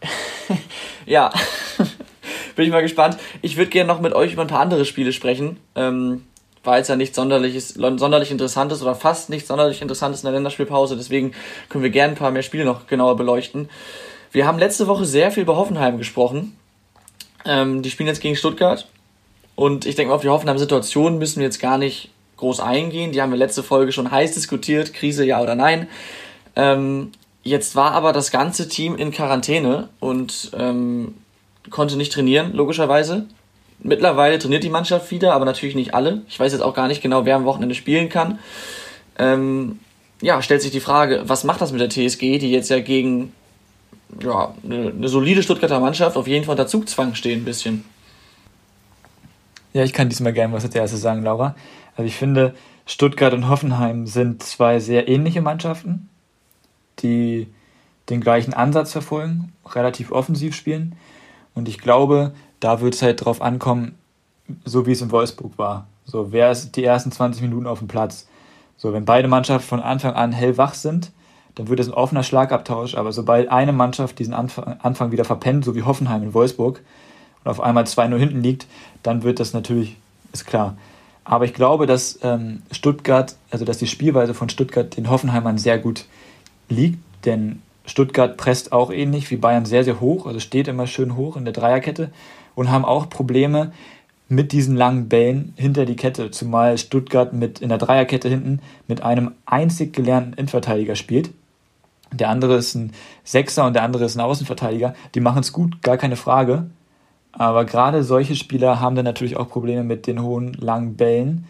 [1.06, 1.32] ja.
[2.56, 3.18] Bin ich mal gespannt.
[3.42, 5.58] Ich würde gerne noch mit euch über ein paar andere Spiele sprechen.
[5.76, 6.24] Ähm,
[6.66, 10.24] weil es ja nicht sonderlich, ist, sonderlich interessant ist oder fast nicht sonderlich interessant ist
[10.24, 10.96] in der Länderspielpause.
[10.96, 11.34] Deswegen
[11.70, 13.70] können wir gerne ein paar mehr Spiele noch genauer beleuchten.
[14.32, 16.58] Wir haben letzte Woche sehr viel über Hoffenheim gesprochen.
[17.46, 18.88] Ähm, die spielen jetzt gegen Stuttgart.
[19.56, 23.12] Und ich denke mal, auf die Hoffenheim-Situation müssen wir jetzt gar nicht groß eingehen.
[23.12, 25.88] Die haben wir letzte Folge schon heiß diskutiert, Krise ja oder nein.
[26.56, 27.12] Ähm,
[27.44, 31.16] jetzt war aber das ganze Team in Quarantäne und ähm,
[31.70, 33.26] konnte nicht trainieren, logischerweise.
[33.80, 36.22] Mittlerweile trainiert die Mannschaft wieder, aber natürlich nicht alle.
[36.28, 38.40] Ich weiß jetzt auch gar nicht genau, wer am Wochenende spielen kann.
[39.18, 39.80] Ähm,
[40.22, 43.34] ja, stellt sich die Frage, was macht das mit der TSG, die jetzt ja gegen
[44.22, 47.86] ja, eine, eine solide Stuttgarter Mannschaft auf jeden Fall unter Zugzwang stehen, ein bisschen.
[49.76, 51.54] Ja, ich kann diesmal gerne was als erstes sagen, Laura.
[51.98, 56.08] Also ich finde, Stuttgart und Hoffenheim sind zwei sehr ähnliche Mannschaften,
[57.00, 57.54] die
[58.10, 60.96] den gleichen Ansatz verfolgen, relativ offensiv spielen.
[61.56, 63.96] Und ich glaube, da wird es halt drauf ankommen,
[64.64, 65.88] so wie es in Wolfsburg war.
[66.06, 68.30] So, wer ist die ersten 20 Minuten auf dem Platz?
[68.78, 71.12] So, wenn beide Mannschaften von Anfang an hellwach sind,
[71.56, 72.96] dann wird es ein offener Schlagabtausch.
[72.96, 76.82] Aber sobald eine Mannschaft diesen Anfang wieder verpennt, so wie Hoffenheim in Wolfsburg,
[77.46, 78.68] und auf einmal 2-0 hinten liegt,
[79.04, 79.96] dann wird das natürlich,
[80.34, 80.76] ist klar.
[81.24, 85.78] Aber ich glaube, dass ähm, Stuttgart, also dass die Spielweise von Stuttgart den Hoffenheimern sehr
[85.80, 86.06] gut
[86.70, 91.16] liegt, denn Stuttgart presst auch ähnlich wie Bayern sehr, sehr hoch, also steht immer schön
[91.16, 92.10] hoch in der Dreierkette
[92.56, 93.72] und haben auch Probleme
[94.28, 99.02] mit diesen langen Bällen hinter die Kette, zumal Stuttgart mit in der Dreierkette hinten mit
[99.02, 101.30] einem einzig gelernten Innenverteidiger spielt.
[102.12, 104.96] Der andere ist ein Sechser und der andere ist ein Außenverteidiger.
[105.14, 106.68] Die machen es gut, gar keine Frage.
[107.38, 111.46] Aber gerade solche Spieler haben dann natürlich auch Probleme mit den hohen, langen Bällen.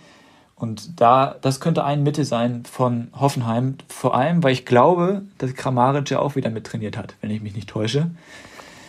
[0.55, 5.53] Und da, das könnte ein Mittel sein von Hoffenheim, vor allem, weil ich glaube, dass
[5.53, 8.09] Kramaric ja auch wieder mittrainiert hat, wenn ich mich nicht täusche.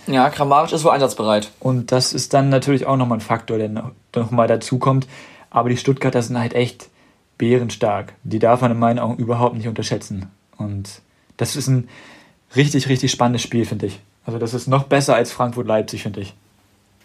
[0.07, 1.51] Ja, Kramaric ist wohl einsatzbereit.
[1.59, 5.07] Und das ist dann natürlich auch nochmal ein Faktor, der nochmal dazu kommt.
[5.51, 6.89] Aber die Stuttgarter sind halt echt
[7.39, 8.15] bärenstark.
[8.23, 10.31] Die darf man in meinen Augen überhaupt nicht unterschätzen.
[10.57, 11.01] Und
[11.37, 11.89] das ist ein
[12.55, 14.01] richtig, richtig spannendes Spiel, finde ich.
[14.25, 16.35] Also das ist noch besser als Frankfurt-Leipzig, finde ich.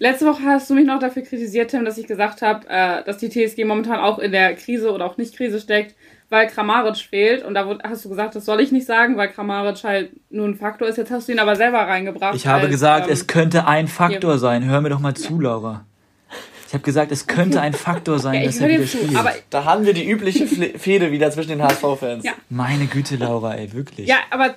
[0.01, 3.19] Letzte Woche hast du mich noch dafür kritisiert, Tim, dass ich gesagt habe, äh, dass
[3.19, 5.93] die TSG momentan auch in der Krise oder auch nicht Krise steckt,
[6.29, 7.45] weil Kramaric fehlt.
[7.45, 10.55] Und da hast du gesagt, das soll ich nicht sagen, weil Kramaric halt nur ein
[10.55, 10.97] Faktor ist.
[10.97, 12.35] Jetzt hast du ihn aber selber reingebracht.
[12.35, 14.39] Ich habe als, gesagt, ähm, es könnte ein Faktor hier.
[14.39, 14.65] sein.
[14.65, 15.85] Hör mir doch mal zu, Laura.
[16.67, 19.15] Ich habe gesagt, es könnte ein Faktor sein, ja, dass er wieder spielt.
[19.15, 20.47] Aber da haben wir die übliche
[20.79, 22.25] Fehde wieder zwischen den HSV-Fans.
[22.25, 22.31] Ja.
[22.49, 24.07] Meine Güte, Laura, ey, wirklich.
[24.07, 24.55] Ja, aber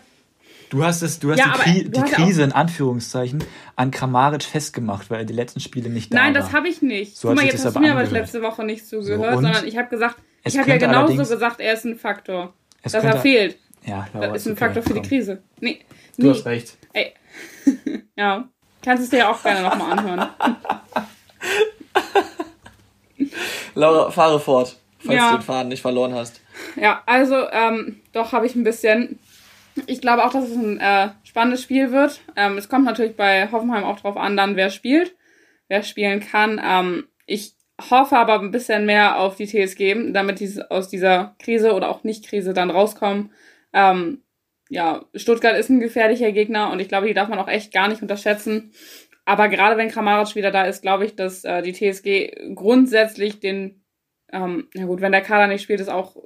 [0.75, 3.45] Du hast, es, du hast ja, die, Kri die Krise in Anführungszeichen
[3.77, 6.33] an Kramaric festgemacht, weil er die letzten Spiele nicht da Nein, war.
[6.33, 7.17] Nein, das habe ich nicht.
[7.17, 9.77] So Guck mal, jetzt hast du mir aber letzte Woche nicht zugehört, so, sondern ich
[9.77, 13.57] habe gesagt, ich habe ja genauso gesagt, er ist ein Faktor, dass er fehlt.
[13.87, 15.43] Ja, Laura, das ist ein Faktor für die Krise.
[15.61, 15.79] Nee,
[16.19, 16.77] Du hast recht.
[16.93, 17.15] Ey.
[18.17, 18.49] ja.
[18.83, 20.29] Kannst es dir ja auch gerne nochmal anhören.
[23.77, 25.31] Laura, fahre fort, falls ja.
[25.31, 26.41] du den Faden nicht verloren hast.
[26.75, 29.21] Ja, also ähm, doch habe ich ein bisschen.
[29.87, 32.21] Ich glaube auch, dass es ein äh, spannendes Spiel wird.
[32.37, 35.15] Ähm, es kommt natürlich bei Hoffenheim auch drauf an, dann wer spielt,
[35.69, 36.61] wer spielen kann.
[36.65, 37.55] Ähm, ich
[37.91, 42.05] hoffe aber ein bisschen mehr auf die TSG, damit die aus dieser Krise oder auch
[42.05, 43.33] Nicht-Krise dann rauskommen.
[43.73, 44.23] Ähm,
[44.69, 47.89] ja, Stuttgart ist ein gefährlicher Gegner und ich glaube, die darf man auch echt gar
[47.89, 48.73] nicht unterschätzen.
[49.25, 53.83] Aber gerade wenn Kramaric wieder da ist, glaube ich, dass äh, die TSG grundsätzlich den,
[54.33, 56.17] ähm, na gut, wenn der Kader nicht spielt, ist auch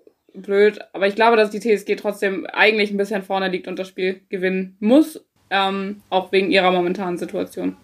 [0.43, 0.79] blöd.
[0.93, 4.21] Aber ich glaube, dass die TSG trotzdem eigentlich ein bisschen vorne liegt und das Spiel
[4.29, 5.21] gewinnen muss,
[5.51, 7.77] ähm, auch wegen ihrer momentanen Situation.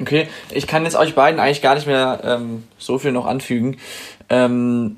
[0.00, 3.76] Okay, ich kann jetzt euch beiden eigentlich gar nicht mehr ähm, so viel noch anfügen.
[4.28, 4.96] Ähm,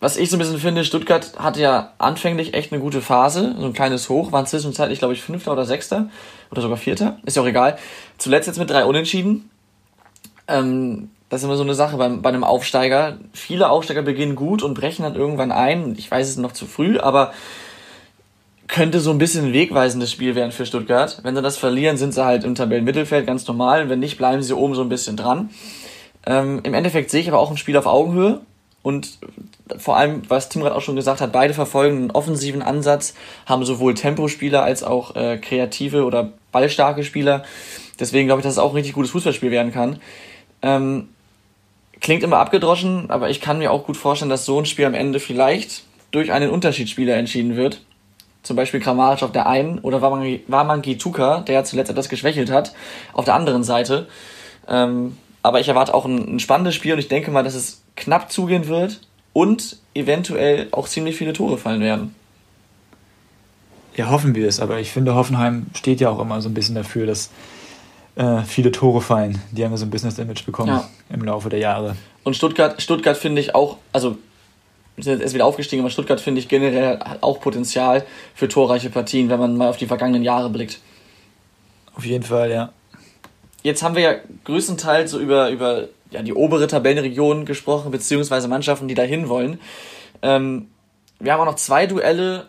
[0.00, 3.66] was ich so ein bisschen finde, Stuttgart hatte ja anfänglich echt eine gute Phase, so
[3.66, 6.10] ein kleines Hoch, waren zwischenzeitlich, glaube ich, Fünfter oder Sechster
[6.50, 7.78] oder sogar Vierter, ist ja auch egal.
[8.18, 9.48] Zuletzt jetzt mit drei Unentschieden.
[10.48, 13.16] Ähm, das ist immer so eine Sache beim, bei einem Aufsteiger.
[13.32, 15.94] Viele Aufsteiger beginnen gut und brechen dann irgendwann ein.
[15.96, 17.32] Ich weiß, es ist noch zu früh, aber
[18.68, 21.20] könnte so ein bisschen ein wegweisendes Spiel werden für Stuttgart.
[21.22, 23.88] Wenn sie das verlieren, sind sie halt im Tabellenmittelfeld ganz normal.
[23.88, 25.48] Wenn nicht, bleiben sie oben so ein bisschen dran.
[26.26, 28.42] Ähm, Im Endeffekt sehe ich aber auch ein Spiel auf Augenhöhe.
[28.82, 29.16] Und
[29.78, 33.14] vor allem, was Tim gerade auch schon gesagt hat, beide verfolgen einen offensiven Ansatz,
[33.46, 37.42] haben sowohl Tempospieler als auch äh, kreative oder ballstarke Spieler.
[37.98, 39.98] Deswegen glaube ich, dass es auch ein richtig gutes Fußballspiel werden kann.
[40.60, 41.08] Ähm,
[42.02, 44.94] klingt immer abgedroschen, aber ich kann mir auch gut vorstellen, dass so ein Spiel am
[44.94, 47.80] Ende vielleicht durch einen Unterschiedsspieler entschieden wird.
[48.42, 52.74] Zum Beispiel Kramaric auf der einen oder Waman Gituka, der zuletzt etwas geschwächelt hat,
[53.12, 54.08] auf der anderen Seite.
[54.68, 57.82] Ähm, aber ich erwarte auch ein, ein spannendes Spiel und ich denke mal, dass es
[57.96, 59.00] knapp zugehen wird
[59.32, 62.14] und eventuell auch ziemlich viele Tore fallen werden.
[63.94, 66.74] Ja, hoffen wir es, aber ich finde, Hoffenheim steht ja auch immer so ein bisschen
[66.74, 67.30] dafür, dass
[68.16, 69.40] äh, viele Tore fallen.
[69.50, 70.88] Die haben ja so ein Business-Image bekommen ja.
[71.10, 71.96] im Laufe der Jahre.
[72.24, 74.16] Und Stuttgart, Stuttgart finde ich auch, also
[74.98, 79.30] sind jetzt erst wieder aufgestiegen, aber Stuttgart finde ich generell auch Potenzial für torreiche Partien,
[79.30, 80.80] wenn man mal auf die vergangenen Jahre blickt.
[81.96, 82.72] Auf jeden Fall, ja.
[83.62, 88.88] Jetzt haben wir ja größtenteils so über, über ja, die obere Tabellenregion gesprochen, beziehungsweise Mannschaften,
[88.88, 89.60] die dahin wollen.
[90.20, 90.68] Ähm,
[91.18, 92.48] wir haben auch noch zwei Duelle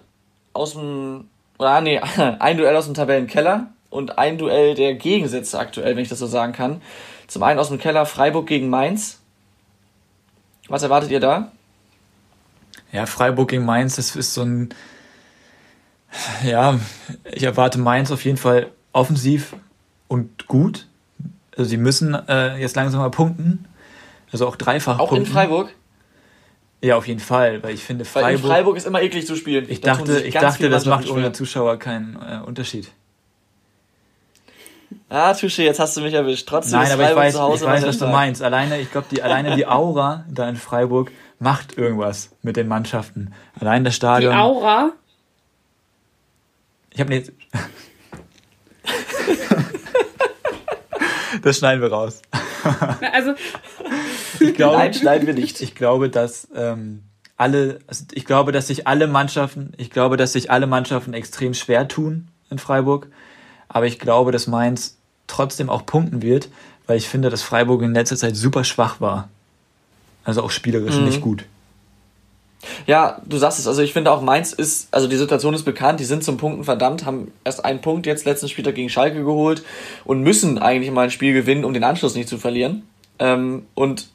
[0.54, 2.00] aus dem, oder nee,
[2.40, 6.28] ein Duell aus dem Tabellenkeller und ein Duell der Gegensätze aktuell, wenn ich das so
[6.28, 6.82] sagen kann.
[7.28, 9.20] Zum einen aus dem Keller Freiburg gegen Mainz.
[10.68, 11.52] Was erwartet ihr da?
[12.92, 14.70] Ja, Freiburg gegen Mainz, das ist so ein,
[16.46, 16.80] ja,
[17.32, 19.56] ich erwarte Mainz auf jeden Fall offensiv
[20.08, 20.88] und gut.
[21.56, 23.66] Also sie müssen äh, jetzt langsam mal punkten.
[24.32, 25.28] Also auch dreifach Auch punkten.
[25.28, 25.74] in Freiburg?
[26.82, 28.26] Ja, auf jeden Fall, weil ich finde Freiburg.
[28.26, 29.66] Weil in Freiburg ist immer eklig zu spielen.
[29.70, 32.92] Ich da dachte, ich dachte das macht ohne Zuschauer keinen äh, Unterschied.
[35.10, 36.48] Ah, Touché, jetzt hast du mich erwischt.
[36.48, 38.42] Trotzdem Nein, aber ich weiß, ich weiß was du meinst.
[38.42, 43.34] Alleine, ich glaube, die, alleine die Aura da in Freiburg macht irgendwas mit den Mannschaften.
[43.60, 44.34] Allein das Stadion.
[44.34, 44.92] Die Aura?
[46.92, 47.32] Ich habe nicht.
[51.42, 52.22] Das schneiden wir raus.
[53.12, 53.34] Also.
[54.40, 55.60] ich glaube, Nein, schneiden wir nicht.
[55.62, 57.04] Ich glaube, dass ähm,
[57.36, 61.54] alle, also ich glaube, dass sich alle Mannschaften, ich glaube, dass sich alle Mannschaften extrem
[61.54, 63.08] schwer tun in Freiburg.
[63.74, 66.48] Aber ich glaube, dass Mainz trotzdem auch punkten wird,
[66.88, 69.30] weil ich finde, dass Freiburg in letzter Zeit super schwach war.
[70.24, 71.06] Also auch spielerisch mhm.
[71.06, 71.46] nicht gut.
[72.86, 76.00] Ja, du sagst es, also ich finde auch Mainz ist, also die Situation ist bekannt,
[76.00, 79.64] die sind zum Punkten verdammt, haben erst einen Punkt jetzt letzten Spieltag gegen Schalke geholt
[80.06, 82.84] und müssen eigentlich mal ein Spiel gewinnen, um den Anschluss nicht zu verlieren.
[83.20, 84.08] Ähm, und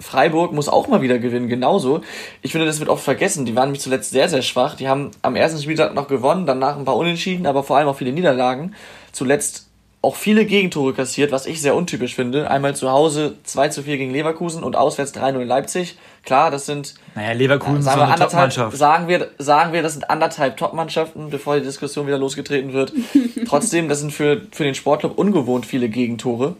[0.00, 2.02] Freiburg muss auch mal wieder gewinnen, genauso.
[2.42, 3.44] Ich finde, das wird oft vergessen.
[3.44, 4.76] Die waren nämlich zuletzt sehr, sehr schwach.
[4.76, 7.96] Die haben am ersten Spieltag noch gewonnen, danach ein paar Unentschieden, aber vor allem auch
[7.96, 8.74] viele Niederlagen.
[9.12, 9.68] Zuletzt
[10.00, 12.48] auch viele Gegentore kassiert, was ich sehr untypisch finde.
[12.48, 15.98] Einmal zu Hause 2 zu 4 gegen Leverkusen und auswärts 3-0 Leipzig.
[16.24, 16.94] Klar, das sind.
[17.16, 18.76] Naja, Leverkusen sagen ist so eine Top-Mannschaft.
[18.76, 22.92] Sagen wir, sagen wir, das sind anderthalb Top-Mannschaften, bevor die Diskussion wieder losgetreten wird.
[23.48, 26.54] Trotzdem, das sind für, für den Sportclub ungewohnt viele Gegentore.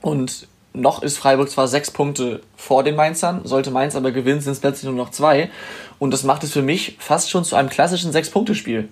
[0.00, 4.52] Und noch ist Freiburg zwar sechs Punkte vor den Mainzern, sollte Mainz aber gewinnen, sind
[4.52, 5.50] es plötzlich nur noch zwei.
[5.98, 8.88] Und das macht es für mich fast schon zu einem klassischen Sechs-Punkte-Spiel.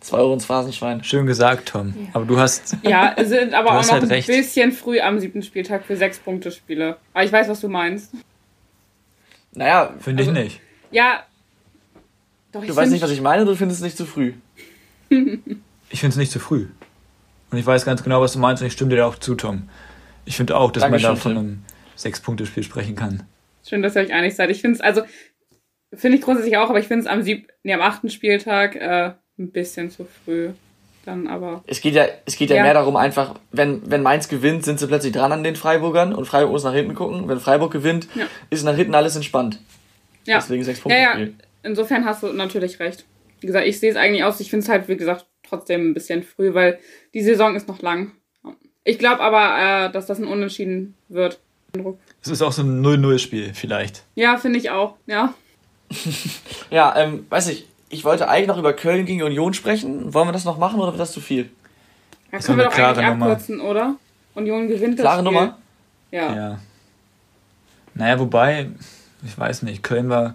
[0.00, 1.02] 2 Euro ins Phrasenschwein.
[1.02, 1.94] Schön gesagt, Tom.
[2.12, 2.76] Aber du hast.
[2.82, 4.26] Ja, sind aber auch noch halt ein recht.
[4.26, 6.98] bisschen früh am siebten Spieltag für sechs Punkte Spiele.
[7.14, 8.12] Aber ich weiß, was du meinst.
[9.54, 9.94] Naja.
[9.98, 10.60] Finde also, ich nicht.
[10.90, 11.24] Ja.
[12.52, 14.34] Doch, du weißt nicht, was ich meine, du findest es nicht zu früh.
[15.08, 16.68] ich finde es nicht zu früh.
[17.50, 19.68] Und ich weiß ganz genau, was du meinst und ich stimme dir auch zu, Tom.
[20.24, 21.62] Ich finde auch, dass Dankeschön, man da von einem
[21.96, 23.22] Sechs-Punkte-Spiel sprechen kann.
[23.66, 24.50] Schön, dass ihr euch einig seid.
[24.50, 25.02] Ich finde es, also,
[25.92, 29.12] finde ich grundsätzlich auch, aber ich finde es am, sieb nee, am achten Spieltag äh,
[29.38, 30.50] ein bisschen zu früh.
[31.04, 31.62] Dann aber.
[31.66, 32.62] Es geht ja, es geht ja, Ja.
[32.62, 36.24] mehr darum, einfach, wenn, wenn Mainz gewinnt, sind sie plötzlich dran an den Freiburgern und
[36.24, 37.28] Freiburg muss nach hinten gucken.
[37.28, 38.26] Wenn Freiburg gewinnt, Ja.
[38.48, 39.60] ist nach hinten alles entspannt.
[40.24, 40.38] Ja.
[40.38, 41.26] Deswegen sechs Punkte Ja, ja.
[41.62, 43.04] Insofern hast du natürlich recht.
[43.40, 44.40] Wie gesagt, ich sehe es eigentlich aus.
[44.40, 46.78] Ich finde es halt, wie gesagt, trotzdem ein bisschen früh, weil
[47.12, 48.12] die Saison ist noch lang.
[48.84, 51.40] Ich glaube aber, äh, dass das ein Unentschieden wird.
[52.22, 54.04] Es ist auch so ein 0-0-Spiel vielleicht.
[54.14, 54.94] Ja, finde ich auch.
[55.06, 55.34] Ja.
[56.70, 60.12] Ja, ähm, weiß ich, ich wollte eigentlich noch über Köln gegen Union sprechen.
[60.12, 61.50] Wollen wir das noch machen oder wird das zu viel?
[62.32, 63.26] Da können wir doch eigentlich klare Nummer.
[63.26, 63.94] abkürzen, oder?
[64.34, 65.32] Union gewinnt das Klare Spiel.
[65.32, 65.58] Nummer?
[66.10, 66.34] Ja.
[66.34, 66.58] Ja.
[67.94, 68.70] Naja, wobei,
[69.24, 70.34] ich weiß nicht, Köln war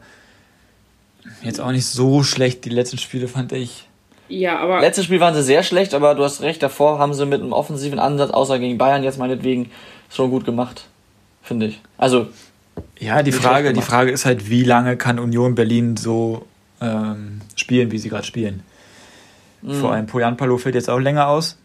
[1.42, 2.64] jetzt auch nicht so schlecht.
[2.64, 3.89] Die letzten Spiele fand ich.
[4.30, 7.26] Ja, aber Letztes Spiel waren sie sehr schlecht, aber du hast recht, davor haben sie
[7.26, 9.72] mit einem offensiven Ansatz, außer gegen Bayern jetzt meinetwegen,
[10.10, 10.88] schon gut gemacht.
[11.42, 11.82] Finde ich.
[11.98, 12.28] Also,
[13.00, 13.82] Ja, die Frage, die.
[13.82, 16.46] Frage ist halt, wie lange kann Union Berlin so
[16.80, 18.64] ähm, spielen, wie sie gerade spielen.
[19.68, 21.58] Vor allem Poyan Palo fällt jetzt auch länger aus.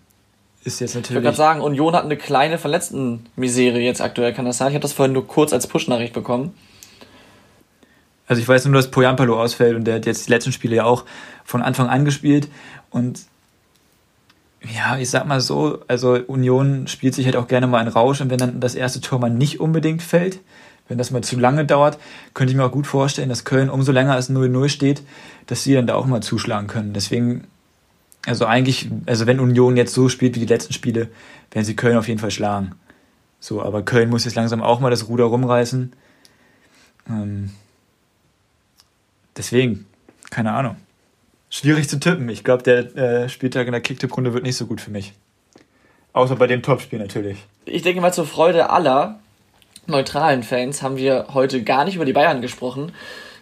[0.64, 1.22] Ist jetzt ich würde natürlich.
[1.22, 4.68] gerade sagen, Union hat eine kleine Verletzten-Misere jetzt aktuell, kann das sein?
[4.68, 6.54] Ich habe das vorhin nur kurz als Push-Nachricht bekommen.
[8.26, 10.84] Also ich weiß nur, dass Poyampalo ausfällt und der hat jetzt die letzten Spiele ja
[10.84, 11.04] auch
[11.44, 12.48] von Anfang an gespielt.
[12.90, 13.26] Und
[14.74, 18.20] ja, ich sag mal so, also Union spielt sich halt auch gerne mal einen Rausch
[18.20, 20.40] und wenn dann das erste Tor mal nicht unbedingt fällt,
[20.88, 21.98] wenn das mal zu lange dauert,
[22.34, 25.02] könnte ich mir auch gut vorstellen, dass Köln umso länger als 0-0 steht,
[25.46, 26.92] dass sie dann da auch mal zuschlagen können.
[26.92, 27.46] Deswegen,
[28.26, 31.08] also eigentlich, also wenn Union jetzt so spielt wie die letzten Spiele,
[31.50, 32.72] werden sie Köln auf jeden Fall schlagen.
[33.40, 35.92] So, aber Köln muss jetzt langsam auch mal das Ruder rumreißen.
[37.08, 37.50] Ähm,
[39.36, 39.86] Deswegen,
[40.30, 40.76] keine Ahnung.
[41.50, 42.28] Schwierig zu tippen.
[42.28, 45.12] Ich glaube, der äh, Spieltag in der Kicktipp-Runde wird nicht so gut für mich.
[46.12, 47.38] Außer bei dem Topspiel natürlich.
[47.64, 49.18] Ich denke mal, zur Freude aller
[49.86, 52.92] neutralen Fans haben wir heute gar nicht über die Bayern gesprochen.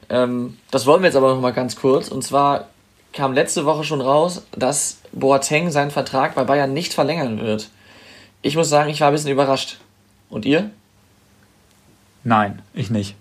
[0.09, 2.09] Ähm, das wollen wir jetzt aber noch mal ganz kurz.
[2.09, 2.69] Und zwar
[3.13, 7.71] kam letzte Woche schon raus, dass Boateng seinen Vertrag bei Bayern nicht verlängern wird.
[8.41, 9.79] Ich muss sagen, ich war ein bisschen überrascht.
[10.29, 10.71] Und ihr?
[12.25, 13.15] Nein, ich nicht.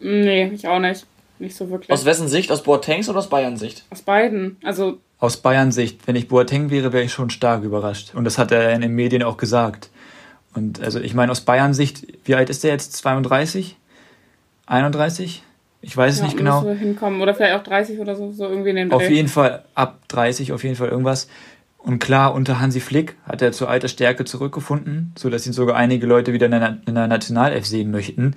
[0.00, 1.06] nee, ich auch nicht.
[1.42, 1.90] Nicht so wirklich.
[1.90, 2.52] Aus wessen Sicht?
[2.52, 3.84] Aus Boatengs oder aus Bayern Sicht?
[3.90, 4.58] Aus beiden.
[4.62, 8.14] Also, Aus Bayern Sicht, wenn ich Boateng wäre, wäre ich schon stark überrascht.
[8.14, 9.90] Und das hat er in den Medien auch gesagt.
[10.54, 12.92] Und also ich meine, aus Bayern Sicht, wie alt ist der jetzt?
[12.92, 13.76] 32?
[14.66, 15.42] 31?
[15.80, 16.64] Ich weiß es ja, nicht genau.
[16.64, 17.20] hinkommen.
[17.20, 19.12] Oder vielleicht auch 30 oder so, so irgendwie in den Auf Dreh.
[19.12, 21.26] jeden Fall ab 30, auf jeden Fall irgendwas.
[21.78, 25.74] Und klar, unter Hansi Flick hat er zur alter Stärke zurückgefunden, so dass ihn sogar
[25.74, 28.36] einige Leute wieder in der, in der Nationalelf sehen möchten.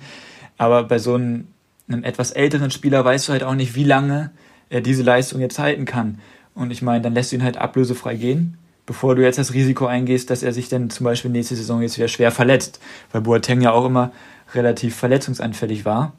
[0.58, 1.46] Aber bei so einem,
[1.88, 4.30] einem etwas älteren Spieler weißt du halt auch nicht, wie lange
[4.68, 6.18] er diese Leistung jetzt halten kann.
[6.54, 9.86] Und ich meine, dann lässt du ihn halt ablösefrei gehen, bevor du jetzt das Risiko
[9.86, 12.80] eingehst, dass er sich dann zum Beispiel nächste Saison jetzt wieder schwer verletzt.
[13.12, 14.12] Weil Boateng ja auch immer
[14.54, 16.12] relativ verletzungsanfällig war.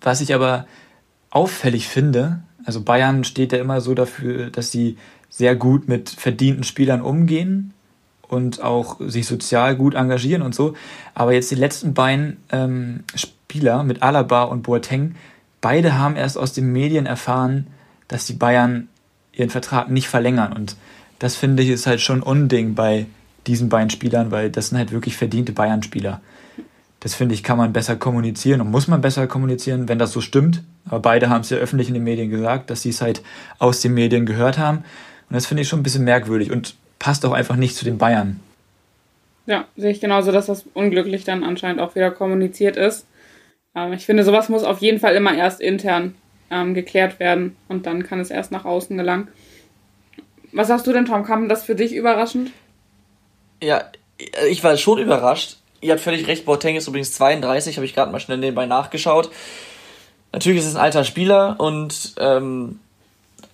[0.00, 0.66] Was ich aber
[1.30, 4.96] auffällig finde, also Bayern steht ja immer so dafür, dass sie
[5.30, 7.74] sehr gut mit verdienten Spielern umgehen
[8.22, 10.74] und auch sich sozial gut engagieren und so.
[11.14, 13.04] Aber jetzt die letzten beiden ähm,
[13.50, 15.14] Spieler mit Alaba und Boateng,
[15.62, 17.66] beide haben erst aus den Medien erfahren,
[18.06, 18.88] dass die Bayern
[19.32, 20.52] ihren Vertrag nicht verlängern.
[20.52, 20.76] Und
[21.18, 23.06] das finde ich ist halt schon Unding bei
[23.46, 26.20] diesen beiden Spielern, weil das sind halt wirklich verdiente Bayern-Spieler.
[27.00, 30.20] Das finde ich, kann man besser kommunizieren und muss man besser kommunizieren, wenn das so
[30.20, 30.62] stimmt.
[30.84, 33.22] Aber beide haben es ja öffentlich in den Medien gesagt, dass sie es halt
[33.58, 34.78] aus den Medien gehört haben.
[35.30, 37.96] Und das finde ich schon ein bisschen merkwürdig und passt auch einfach nicht zu den
[37.96, 38.40] Bayern.
[39.46, 43.06] Ja, sehe ich genauso, dass das unglücklich dann anscheinend auch wieder kommuniziert ist.
[43.74, 46.14] Ähm, ich finde, sowas muss auf jeden Fall immer erst intern
[46.50, 49.28] ähm, geklärt werden und dann kann es erst nach außen gelangen.
[50.52, 51.24] Was sagst du denn, Tom?
[51.24, 52.50] Kam das für dich überraschend?
[53.62, 53.84] Ja,
[54.48, 55.58] ich war schon überrascht.
[55.80, 59.30] Ihr habt völlig recht, Boateng ist übrigens 32, habe ich gerade mal schnell nebenbei nachgeschaut.
[60.32, 62.80] Natürlich ist es ein alter Spieler und ähm,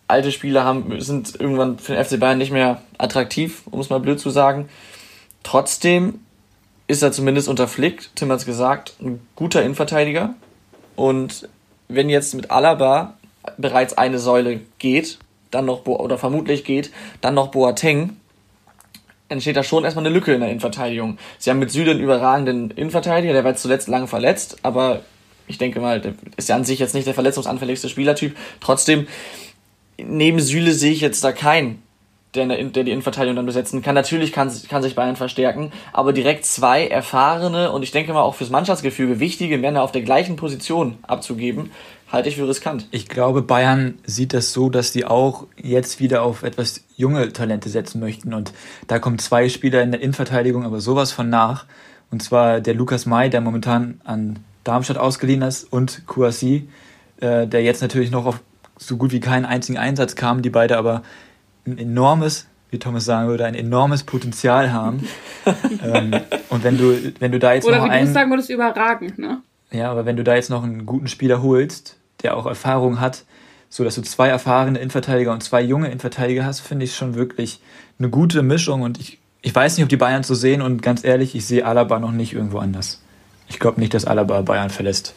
[0.08, 4.00] alte Spieler haben, sind irgendwann für den FC Bayern nicht mehr attraktiv, um es mal
[4.00, 4.68] blöd zu sagen.
[5.42, 6.20] Trotzdem
[6.86, 10.34] ist er zumindest unter Flick, Tim hat es gesagt, ein guter Innenverteidiger.
[10.96, 11.48] Und
[11.88, 13.14] wenn jetzt mit Alaba
[13.56, 15.18] bereits eine Säule geht,
[15.50, 18.16] dann noch Bo oder vermutlich geht, dann noch Boateng,
[19.28, 21.18] entsteht da schon erstmal eine Lücke in der Innenverteidigung.
[21.38, 25.00] Sie haben mit Süle einen überragenden Innenverteidiger, der war zuletzt lange verletzt, aber
[25.46, 28.36] ich denke mal, der ist ja an sich jetzt nicht der verletzungsanfälligste Spielertyp.
[28.60, 29.06] Trotzdem,
[29.96, 31.82] neben Süle sehe ich jetzt da keinen,
[32.34, 33.94] der, der, der die Innenverteidigung dann besetzen kann.
[33.94, 38.34] Natürlich kann, kann sich Bayern verstärken, aber direkt zwei erfahrene und ich denke mal auch
[38.34, 41.70] fürs Mannschaftsgefüge wichtige Männer auf der gleichen Position abzugeben,
[42.10, 42.86] halte ich für riskant.
[42.90, 47.68] Ich glaube, Bayern sieht das so, dass die auch jetzt wieder auf etwas junge Talente
[47.68, 48.34] setzen möchten.
[48.34, 48.52] Und
[48.86, 51.66] da kommen zwei Spieler in der Innenverteidigung aber sowas von nach.
[52.10, 56.68] Und zwar der Lukas May, der momentan an Darmstadt ausgeliehen ist, und Kouassi,
[57.20, 58.40] äh, der jetzt natürlich noch auf
[58.78, 61.02] so gut wie keinen einzigen Einsatz kam, die beide aber
[61.66, 65.06] ein enormes, wie Thomas sagen würde, ein enormes Potenzial haben.
[65.82, 66.14] ähm,
[66.50, 69.18] und wenn du, wenn du da jetzt Oder noch wie du einen, sagen würdest, überragend,
[69.18, 69.42] ne?
[69.70, 73.24] ja, aber wenn du da jetzt noch einen guten Spieler holst, der auch Erfahrung hat,
[73.68, 77.60] so dass du zwei erfahrene Innenverteidiger und zwei junge Innenverteidiger hast, finde ich schon wirklich
[77.98, 81.04] eine gute Mischung und ich, ich weiß nicht, ob die Bayern so sehen und ganz
[81.04, 83.02] ehrlich, ich sehe Alaba noch nicht irgendwo anders.
[83.48, 85.14] Ich glaube nicht, dass Alaba Bayern verlässt.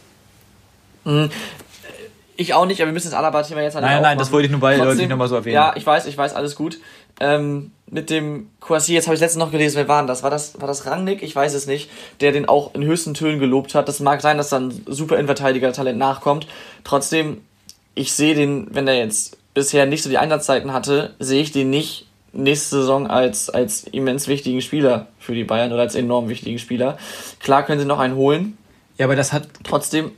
[2.40, 4.20] Ich auch nicht, aber wir müssen das Alaba-Thema jetzt halt Nein, nein, aufmachen.
[4.20, 5.56] das wollte ich nur bei Leuten Trotzdem- nicht nochmal so erwähnen.
[5.56, 6.78] Ja, ich weiß, ich weiß, alles gut.
[7.20, 10.22] Ähm, mit dem Kouassi, jetzt habe ich letztens noch gelesen, wer war denn das?
[10.22, 11.24] War das, war das Rangnick?
[11.24, 11.90] Ich weiß es nicht.
[12.22, 13.88] Der den auch in höchsten Tönen gelobt hat.
[13.88, 16.48] Das mag sein, dass dann super Innenverteidiger-Talent nachkommt.
[16.84, 17.42] Trotzdem,
[17.96, 21.72] ich sehe den, wenn er jetzt bisher nicht so die Einsatzzeiten hatte, sehe ich den
[21.72, 26.60] nicht nächste Saison als, als immens wichtigen Spieler für die Bayern oder als enorm wichtigen
[26.60, 27.00] Spieler.
[27.40, 28.60] Klar können sie noch einen holen.
[29.00, 30.12] Ja, aber das hat, Trotzdem,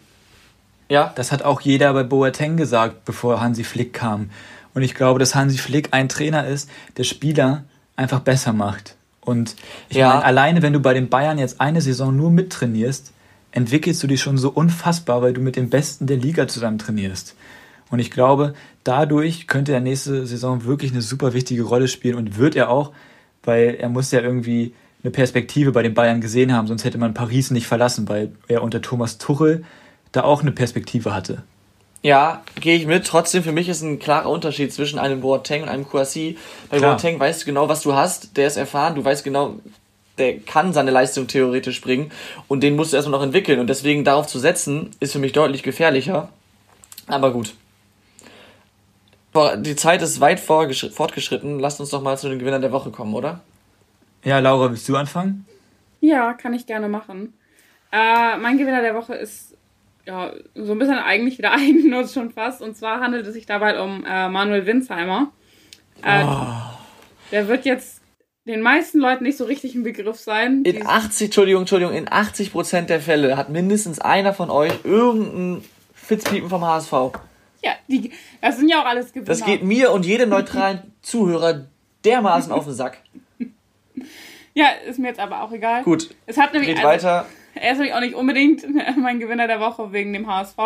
[0.90, 4.30] ja, das hat auch jeder bei Boateng gesagt, bevor Hansi Flick kam.
[4.74, 7.64] Und ich glaube, dass Hansi Flick ein Trainer ist, der Spieler
[7.96, 8.96] einfach besser macht.
[9.22, 9.56] Und
[9.90, 10.10] ich Ja.
[10.10, 13.12] meine, alleine wenn du bei den Bayern jetzt eine Saison nur mittrainierst,
[13.52, 17.36] entwickelst du dich schon so unfassbar, weil du mit dem Besten der Liga zusammen trainierst.
[17.90, 22.38] Und ich glaube, dadurch könnte er nächste Saison wirklich eine super wichtige Rolle spielen und
[22.38, 22.92] wird er auch,
[23.44, 24.74] weil er muss ja irgendwie
[25.04, 28.62] eine Perspektive bei den Bayern gesehen haben, sonst hätte man Paris nicht verlassen, weil er
[28.64, 29.64] unter Thomas Tuchel
[30.12, 31.44] da auch eine Perspektive hatte.
[32.02, 33.06] Ja, gehe ich mit.
[33.06, 36.38] Trotzdem, für mich ist ein klarer Unterschied zwischen einem Boateng und einem Kouassi.
[36.70, 36.92] Bei Klar.
[36.92, 38.38] Boateng weißt du genau, was du hast.
[38.38, 38.96] Der ist erfahren.
[38.96, 39.56] Du weißt genau,
[40.18, 42.12] der kann seine Leistung theoretisch bringen.
[42.48, 43.60] Und den musst du erstmal noch entwickeln.
[43.60, 46.30] Und deswegen darauf zu setzen, ist für mich deutlich gefährlicher.
[47.08, 47.54] Aber gut.
[49.34, 51.60] Boah, die Zeit ist weit fortgeschritten.
[51.60, 53.42] Lasst uns doch mal zu den Gewinnern der Woche kommen, oder?
[54.24, 55.46] Ja, Laura, willst du anfangen?
[56.02, 57.34] Ja, kann ich gerne machen.
[57.92, 59.49] Äh, mein Gewinner der Woche ist
[60.06, 62.62] ja so ein bisschen eigentlich wieder Eigennutz schon fast.
[62.62, 65.32] Und zwar handelt es sich dabei um äh, Manuel Winsheimer.
[66.04, 66.26] Äh,
[67.32, 68.02] Der wird jetzt
[68.46, 70.64] den meisten Leuten nicht so richtig ein Begriff sein.
[70.64, 75.64] In Die- 80, Entschuldigung, Entschuldigung, in 80% der Fälle hat mindestens einer von euch irgendein
[75.94, 76.92] Fitzpiepen vom HSV.
[77.62, 79.28] ja, die, das sind ja auch alles Gewinner.
[79.28, 81.66] Das geht mir und jedem neutralen Zuhörer
[82.06, 82.98] dermaßen auf den Sack.
[84.54, 85.84] Ja, ist mir jetzt aber auch egal.
[85.84, 87.26] Gut, Es hat nämlich geht also, weiter.
[87.56, 88.66] Er ist nämlich auch nicht unbedingt
[88.98, 90.58] mein Gewinner der Woche wegen dem HSV,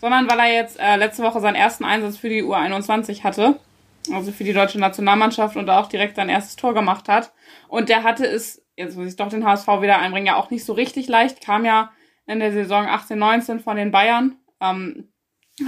[0.00, 3.58] sondern weil er jetzt äh, letzte Woche seinen ersten Einsatz für die U21 hatte.
[4.12, 7.32] Also für die deutsche Nationalmannschaft und da auch direkt sein erstes Tor gemacht hat.
[7.68, 10.64] Und der hatte es, jetzt muss ich doch den HSV wieder einbringen, ja auch nicht
[10.64, 11.40] so richtig leicht.
[11.40, 11.92] Kam ja
[12.26, 14.36] in der Saison 18, 19 von den Bayern.
[14.60, 15.08] Ähm,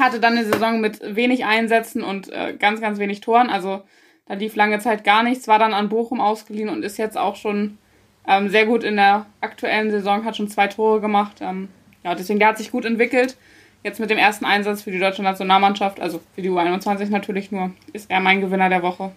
[0.01, 3.51] hatte dann eine Saison mit wenig Einsätzen und äh, ganz, ganz wenig Toren.
[3.51, 3.83] Also
[4.27, 7.37] da lief lange Zeit gar nichts, war dann an Bochum ausgeliehen und ist jetzt auch
[7.37, 7.79] schon
[8.27, 11.39] ähm, sehr gut in der aktuellen Saison, hat schon zwei Tore gemacht.
[11.41, 11.69] Ähm,
[12.03, 13.37] ja, deswegen, der hat sich gut entwickelt.
[13.83, 17.73] Jetzt mit dem ersten Einsatz für die deutsche Nationalmannschaft, also für die U21 natürlich nur,
[17.93, 19.13] ist er mein Gewinner der Woche.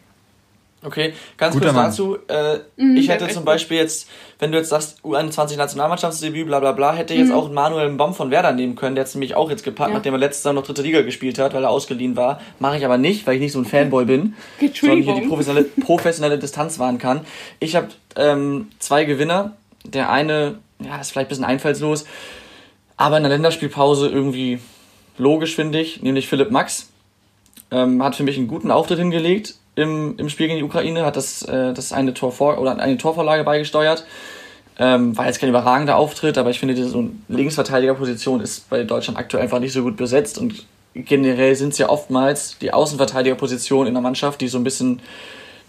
[0.83, 1.85] Okay, ganz Guter kurz Mann.
[1.85, 2.17] dazu.
[2.27, 6.71] Äh, Mhm, ich hätte zum Beispiel jetzt, wenn du jetzt sagst, U21 Nationalmannschaftsdebüt, bla bla
[6.71, 8.95] bla, hätte jetzt auch Manuel Baum von Werder nehmen können.
[8.95, 9.93] Der hat nämlich auch jetzt gepackt, Mhm.
[9.93, 9.97] Ja.
[9.97, 12.39] nachdem er letztes Jahr noch dritte Liga gespielt hat, weil er ausgeliehen war.
[12.59, 14.35] Mache ich aber nicht, weil ich nicht so ein Fanboy bin,
[14.79, 17.21] sondern hier die professionelle, professionelle Distanz wahren kann.
[17.59, 19.57] Ich habe ähm, zwei Gewinner.
[19.83, 22.05] Der eine, ja, ist vielleicht ein bisschen einfallslos,
[22.97, 24.59] aber in der Länderspielpause irgendwie
[25.17, 26.89] logisch, finde ich, nämlich Philipp Max.
[27.71, 31.15] Ähm, hat für mich einen guten Auftritt hingelegt im, im Spiel gegen die Ukraine, hat
[31.15, 34.05] das, äh, das eine Tor vor oder eine Torvorlage beigesteuert.
[34.79, 39.17] Ähm, war jetzt kein überragender Auftritt, aber ich finde, diese so Linksverteidigerposition ist bei Deutschland
[39.17, 43.93] aktuell einfach nicht so gut besetzt und generell sind es ja oftmals die Außenverteidigerpositionen in
[43.93, 44.99] der Mannschaft, die so ein bisschen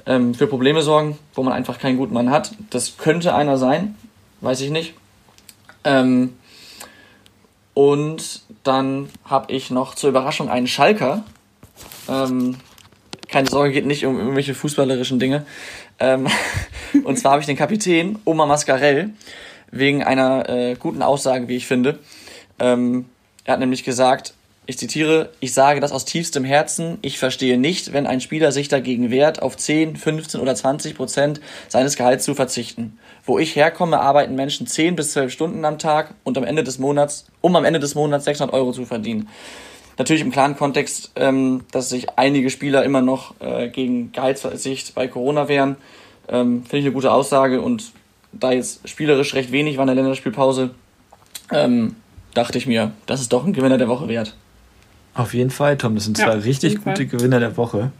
[0.07, 2.53] ähm, für Probleme sorgen, wo man einfach keinen guten Mann hat.
[2.71, 3.94] Das könnte einer sein,
[4.40, 4.94] weiß ich nicht.
[5.85, 6.35] Ähm,
[7.75, 11.25] und dann habe ich noch zur Überraschung einen Schalker.
[12.09, 12.57] Ähm,
[13.29, 15.45] keine Sorge, geht nicht um irgendwelche fußballerischen Dinge.
[15.99, 16.27] Ähm,
[17.05, 19.11] und zwar habe ich den Kapitän Oma Mascarell
[19.71, 21.99] wegen einer äh, guten Aussage, wie ich finde.
[22.59, 23.07] Ähm,
[23.45, 24.35] er hat nämlich gesagt,
[24.71, 28.69] ich zitiere, ich sage das aus tiefstem Herzen, ich verstehe nicht, wenn ein Spieler sich
[28.69, 32.99] dagegen wehrt, auf 10, 15 oder 20 Prozent seines Gehalts zu verzichten.
[33.25, 36.79] Wo ich herkomme, arbeiten Menschen 10 bis 12 Stunden am Tag und am Ende des
[36.79, 39.31] Monats, um am Ende des Monats 600 Euro zu verdienen.
[39.99, 45.09] Natürlich im klaren Kontext, ähm, dass sich einige Spieler immer noch äh, gegen Gehaltsverzicht bei
[45.09, 45.77] Corona wehren.
[46.29, 47.92] Ähm, Finde ich eine gute Aussage und
[48.33, 50.71] da jetzt spielerisch recht wenig war in der Länderspielpause,
[51.51, 51.96] ähm,
[52.35, 54.37] dachte ich mir, das ist doch ein Gewinner der Woche wert.
[55.15, 55.96] Auf jeden Fall, Tom.
[55.96, 57.07] Das sind Ja, zwei richtig gute Fall.
[57.07, 57.90] Gewinner der Woche.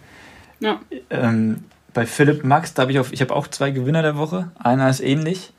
[0.61, 0.81] Ja.
[1.11, 4.53] Ähm, bei Philipp Max, da habe ich auf, ich habe auch zwei Gewinner der Woche.
[4.59, 5.53] Einer ist ähnlich,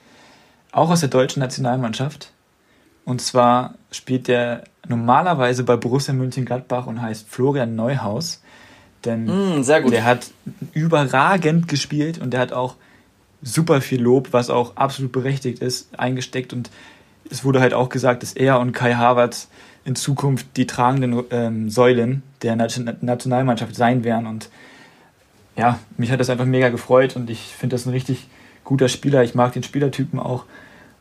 [0.72, 2.32] auch aus der deutschen Nationalmannschaft.
[3.10, 8.44] Und zwar spielt der normalerweise bei Borussia Mönchengladbach und heißt Florian Neuhaus.
[9.04, 9.26] Denn
[9.58, 9.92] Mm, sehr gut.
[9.94, 10.30] der hat
[10.74, 12.76] überragend gespielt und der hat auch
[13.42, 16.54] super viel Lob, was auch absolut berechtigt ist, eingesteckt.
[16.54, 16.70] Und
[17.32, 19.48] es wurde halt auch gesagt, dass er und Kai Havertz
[19.86, 24.28] in Zukunft die tragenden ähm, Säulen der Nation Nationalmannschaft sein werden.
[24.28, 24.50] Und
[25.56, 28.28] ja, mich hat das einfach mega gefreut und ich finde das ein richtig
[28.66, 29.24] guter Spieler.
[29.24, 30.46] Ich mag den Spielertypen auch.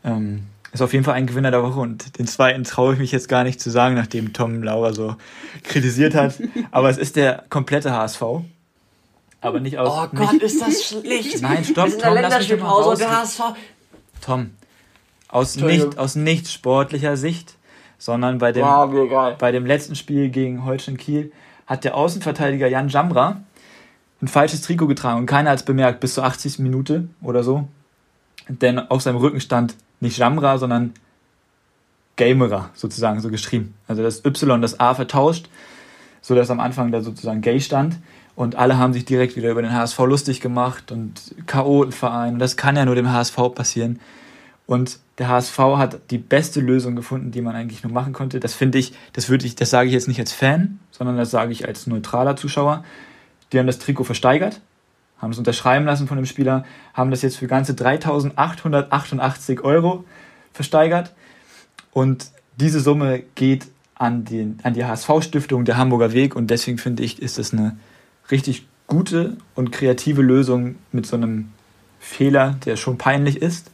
[0.03, 3.11] Ähm, ist auf jeden Fall ein Gewinner der Woche und den zweiten traue ich mich
[3.11, 5.15] jetzt gar nicht zu sagen, nachdem Tom Laura so
[5.63, 6.35] kritisiert hat.
[6.71, 8.21] Aber es ist der komplette HSV.
[9.41, 9.89] Aber nicht aus.
[10.11, 11.41] Oh Gott, nicht, ist das schlecht.
[11.41, 13.41] Nein, stopp, Wir sind Tom, lass mich mal und der raus- HSV.
[14.21, 14.51] Tom,
[15.29, 17.55] aus nicht, aus nicht sportlicher Sicht,
[17.97, 19.35] sondern bei dem, egal.
[19.39, 21.31] bei dem letzten Spiel gegen Holstein Kiel
[21.67, 23.41] hat der Außenverteidiger Jan Jamra
[24.21, 26.59] ein falsches Trikot getragen und keiner hat es bemerkt, bis zur 80.
[26.59, 27.67] Minute oder so.
[28.49, 30.93] Denn auf seinem Rücken stand nicht Jamra, sondern
[32.15, 33.75] Gamerer sozusagen so geschrieben.
[33.87, 35.49] Also das Y das A vertauscht,
[36.21, 37.97] so dass am Anfang da sozusagen Gay stand.
[38.35, 42.33] Und alle haben sich direkt wieder über den HSV lustig gemacht und Chaotenverein.
[42.33, 43.99] Und das kann ja nur dem HSV passieren.
[44.65, 48.39] Und der HSV hat die beste Lösung gefunden, die man eigentlich nur machen konnte.
[48.39, 51.31] Das finde ich, das würde ich, das sage ich jetzt nicht als Fan, sondern das
[51.31, 52.83] sage ich als neutraler Zuschauer.
[53.51, 54.61] Die haben das Trikot versteigert,
[55.19, 60.05] haben es unterschreiben lassen von dem Spieler, haben das jetzt für ganze 3.888 Euro
[60.53, 61.13] versteigert.
[61.91, 66.35] Und diese Summe geht an, den, an die HSV-Stiftung, der Hamburger Weg.
[66.35, 67.77] Und deswegen finde ich, ist das eine
[68.31, 71.49] richtig gute und kreative Lösung mit so einem
[71.99, 73.71] Fehler, der schon peinlich ist,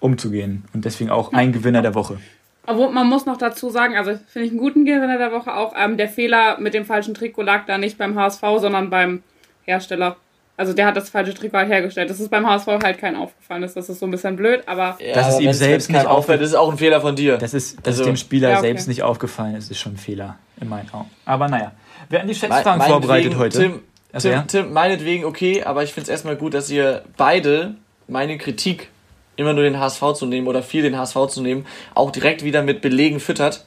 [0.00, 0.64] umzugehen.
[0.72, 2.18] Und deswegen auch ein Gewinner der Woche.
[2.64, 5.72] Aber man muss noch dazu sagen, also finde ich einen guten Gewinner der Woche auch,
[5.76, 9.22] ähm, der Fehler mit dem falschen Trikot lag da nicht beim HSV, sondern beim
[9.62, 10.16] Hersteller.
[10.58, 12.08] Also der hat das falsche Trikot halt hergestellt.
[12.08, 13.76] Das ist beim HSV halt kein aufgefallen ist.
[13.76, 16.40] Das ist so ein bisschen blöd, aber Ja, Das ist aber ihm selbst nicht auffällt,
[16.40, 17.36] ist es auch ein Fehler von dir.
[17.36, 18.66] Das ist, das Also- ist dem Spieler Ja, okay.
[18.68, 19.54] selbst nicht aufgefallen.
[19.54, 21.10] Es ist schon ein Fehler in meinen Augen.
[21.26, 21.72] Aber naja,
[22.08, 23.58] wir haben die Schätzfragen meinetwegen, vorbereitet heute.
[23.58, 23.80] Tim,
[24.12, 24.42] Also, Tim, ja?
[24.46, 27.74] Tim, meinetwegen okay, aber ich finde es erstmal gut, dass ihr beide
[28.08, 28.88] meine Kritik,
[29.36, 32.62] immer nur den HSV zu nehmen oder viel den HSV zu nehmen, auch direkt wieder
[32.62, 33.66] mit Belegen füttert.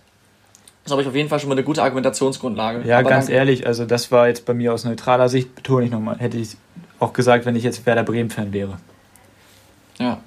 [0.90, 2.88] Das glaube ich, auf jeden Fall schon mal eine gute Argumentationsgrundlage.
[2.88, 3.38] Ja, Aber ganz danke.
[3.38, 6.58] ehrlich, also das war jetzt bei mir aus neutraler Sicht, betone ich nochmal, hätte ich
[7.00, 8.78] auch gesagt, wenn ich jetzt Werder Bremen-Fan wäre.
[10.00, 10.22] Ja,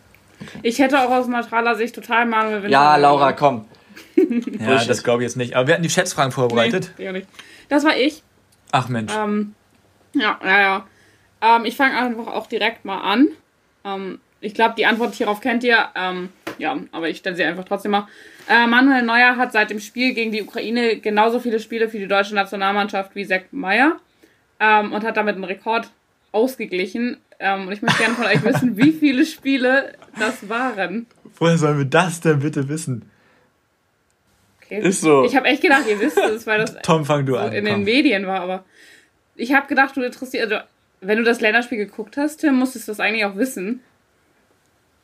[0.63, 2.71] ich hätte auch aus neutraler Sicht total Manuel Winter.
[2.71, 2.97] ja.
[2.97, 3.67] Laura, komm.
[4.61, 5.57] Ja, das glaube ich jetzt nicht.
[5.57, 6.93] Aber wir hatten die Schätzfragen vorbereitet.
[6.97, 7.29] Nee, nicht.
[7.69, 8.23] Das war ich.
[8.71, 9.13] Ach Mensch.
[9.15, 9.55] Ähm,
[10.15, 10.87] ja, ja, ja.
[11.41, 13.29] Ähm, ich fange einfach auch direkt mal an.
[13.85, 15.89] Ähm, ich glaube, die Antwort hierauf kennt ihr.
[15.95, 18.07] Ähm, ja, aber ich stelle sie einfach trotzdem mal.
[18.49, 22.09] Äh, Manuel Neuer hat seit dem Spiel gegen die Ukraine genauso viele Spiele für die
[22.09, 24.01] deutsche Nationalmannschaft wie Sepp Meyer
[24.61, 25.91] ähm, und hat damit einen Rekord
[26.33, 27.19] ausgeglichen.
[27.39, 31.07] Ähm, und ich möchte gerne von euch wissen, wie viele Spiele das waren.
[31.39, 33.09] Woher sollen wir das denn bitte wissen?
[34.63, 34.81] Okay.
[34.81, 35.25] Ist so.
[35.25, 37.53] Ich habe echt gedacht, ihr wisst es, weil das Tom, fang du so an.
[37.53, 37.85] in den komm.
[37.85, 38.65] Medien war, aber
[39.37, 40.65] ich habe gedacht, du interessierst, also
[41.01, 43.81] wenn du das Länderspiel geguckt hast, Tim, musstest du das eigentlich auch wissen.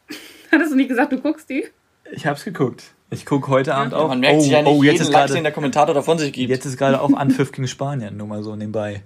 [0.52, 1.66] Hattest du nicht gesagt, du guckst die?
[2.10, 2.84] Ich hab's geguckt.
[3.10, 4.08] Ich gucke heute Abend auch.
[4.08, 6.32] Man merkt sich ja nicht oh, jetzt ist Lachs, den gerade der Kommentator davon sich
[6.32, 6.50] gibt.
[6.50, 9.02] jetzt ist gerade auch Anpfiff gegen Spanien, nur mal so nebenbei.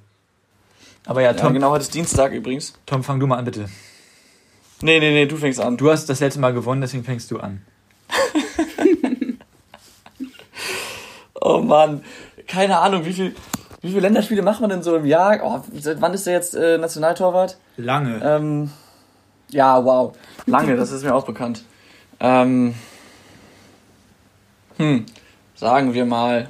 [1.07, 2.75] Aber ja, ja, Tom, genau, heute ist Dienstag übrigens.
[2.87, 3.69] Tom, fang du mal an, bitte.
[4.81, 5.77] Nee, nee, nee, du fängst an.
[5.77, 7.63] Du hast das letzte Mal gewonnen, deswegen fängst du an.
[11.45, 12.05] Oh Mann,
[12.47, 13.35] keine Ahnung, wie viel,
[13.81, 15.41] wie viele Länderspiele macht man denn so im Jahr?
[15.43, 17.57] Oh, seit wann ist der jetzt äh, Nationaltorwart?
[17.77, 18.21] Lange.
[18.23, 18.71] Ähm,
[19.51, 21.65] ja, wow, lange, das ist mir auch bekannt.
[22.21, 22.75] Ähm,
[24.77, 25.07] hm,
[25.55, 26.49] sagen wir mal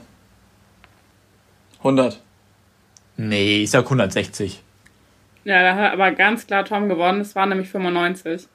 [1.79, 2.21] 100.
[3.17, 4.63] Nee, ich sag 160.
[5.45, 7.21] Ja, da hat aber ganz klar Tom gewonnen.
[7.21, 8.47] Es waren nämlich 95.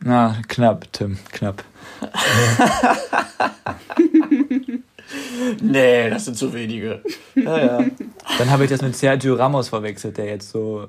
[0.00, 1.64] Na, knapp, Tim, knapp.
[5.60, 7.02] Nee, das sind zu wenige.
[7.34, 7.84] Ja, ja.
[8.38, 10.88] Dann habe ich das mit Sergio Ramos verwechselt, der jetzt so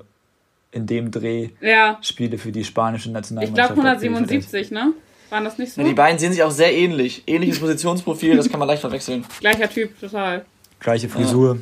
[0.71, 4.31] in dem Dreh Ja, Spiele für die spanische ich Nationalmannschaft glaube abgeliefert hat.
[4.31, 4.93] 177, ne?
[5.33, 5.81] Waren das nicht so?
[5.81, 7.23] Ja, die beiden sehen sich auch sehr ähnlich.
[7.25, 9.25] Ähnliches Positionsprofil, das kann man leicht verwechseln.
[9.39, 10.45] Gleicher Typ, total.
[10.79, 11.57] Gleiche Frisur.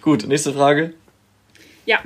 [0.00, 0.94] Gut, nächste Frage.
[1.84, 1.98] Ja.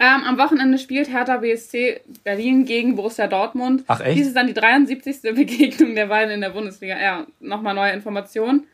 [0.00, 3.84] Ähm, am Wochenende spielt Hertha BSC Berlin gegen Borussia Dortmund.
[3.88, 4.16] Ach, echt?
[4.16, 5.20] Dies ist dann die 73.
[5.34, 6.98] Begegnung der beiden in der Bundesliga.
[6.98, 8.66] Ja, nochmal neue Informationen.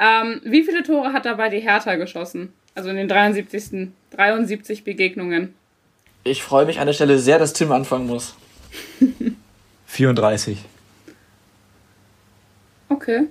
[0.00, 2.52] Ähm, wie viele Tore hat dabei die Hertha geschossen?
[2.76, 3.88] Also in den 73.
[4.12, 5.54] 73 Begegnungen.
[6.24, 8.34] Ich freue mich an der Stelle sehr, dass Tim anfangen muss.
[9.86, 10.58] 34.
[12.88, 13.24] Okay.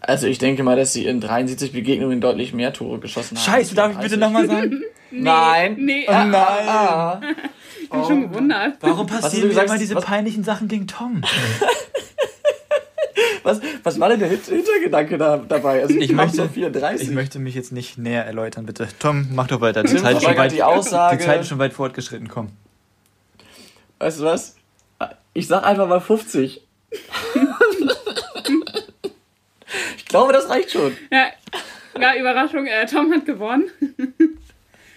[0.00, 3.44] Also ich denke mal, dass sie in 73 Begegnungen deutlich mehr Tore geschossen haben.
[3.44, 4.82] Scheiße, darf ich bitte nochmal sagen?
[5.10, 5.76] Nein.
[5.78, 6.34] Nee, Oh nein.
[6.34, 7.20] Ah,
[7.82, 8.76] ich bin schon gewundert.
[8.80, 11.22] Warum passieren mir immer diese Was- peinlichen Sachen gegen Tom?
[13.42, 15.82] Was, was war denn der Hin- Hintergedanke da, dabei?
[15.82, 17.08] Also Ich möchte, zur 34.
[17.08, 18.88] ich möchte mich jetzt nicht näher erläutern, bitte.
[18.98, 19.82] Tom, mach doch weiter.
[19.82, 21.16] Die Zeit, ist schon weit, die Aussage.
[21.18, 22.48] die Zeit ist schon weit fortgeschritten, komm.
[23.98, 24.56] Weißt du was?
[25.32, 26.62] Ich sag einfach mal 50.
[29.96, 30.96] ich glaube, das reicht schon.
[31.10, 31.26] Ja,
[32.00, 33.70] ja Überraschung, äh, Tom hat gewonnen.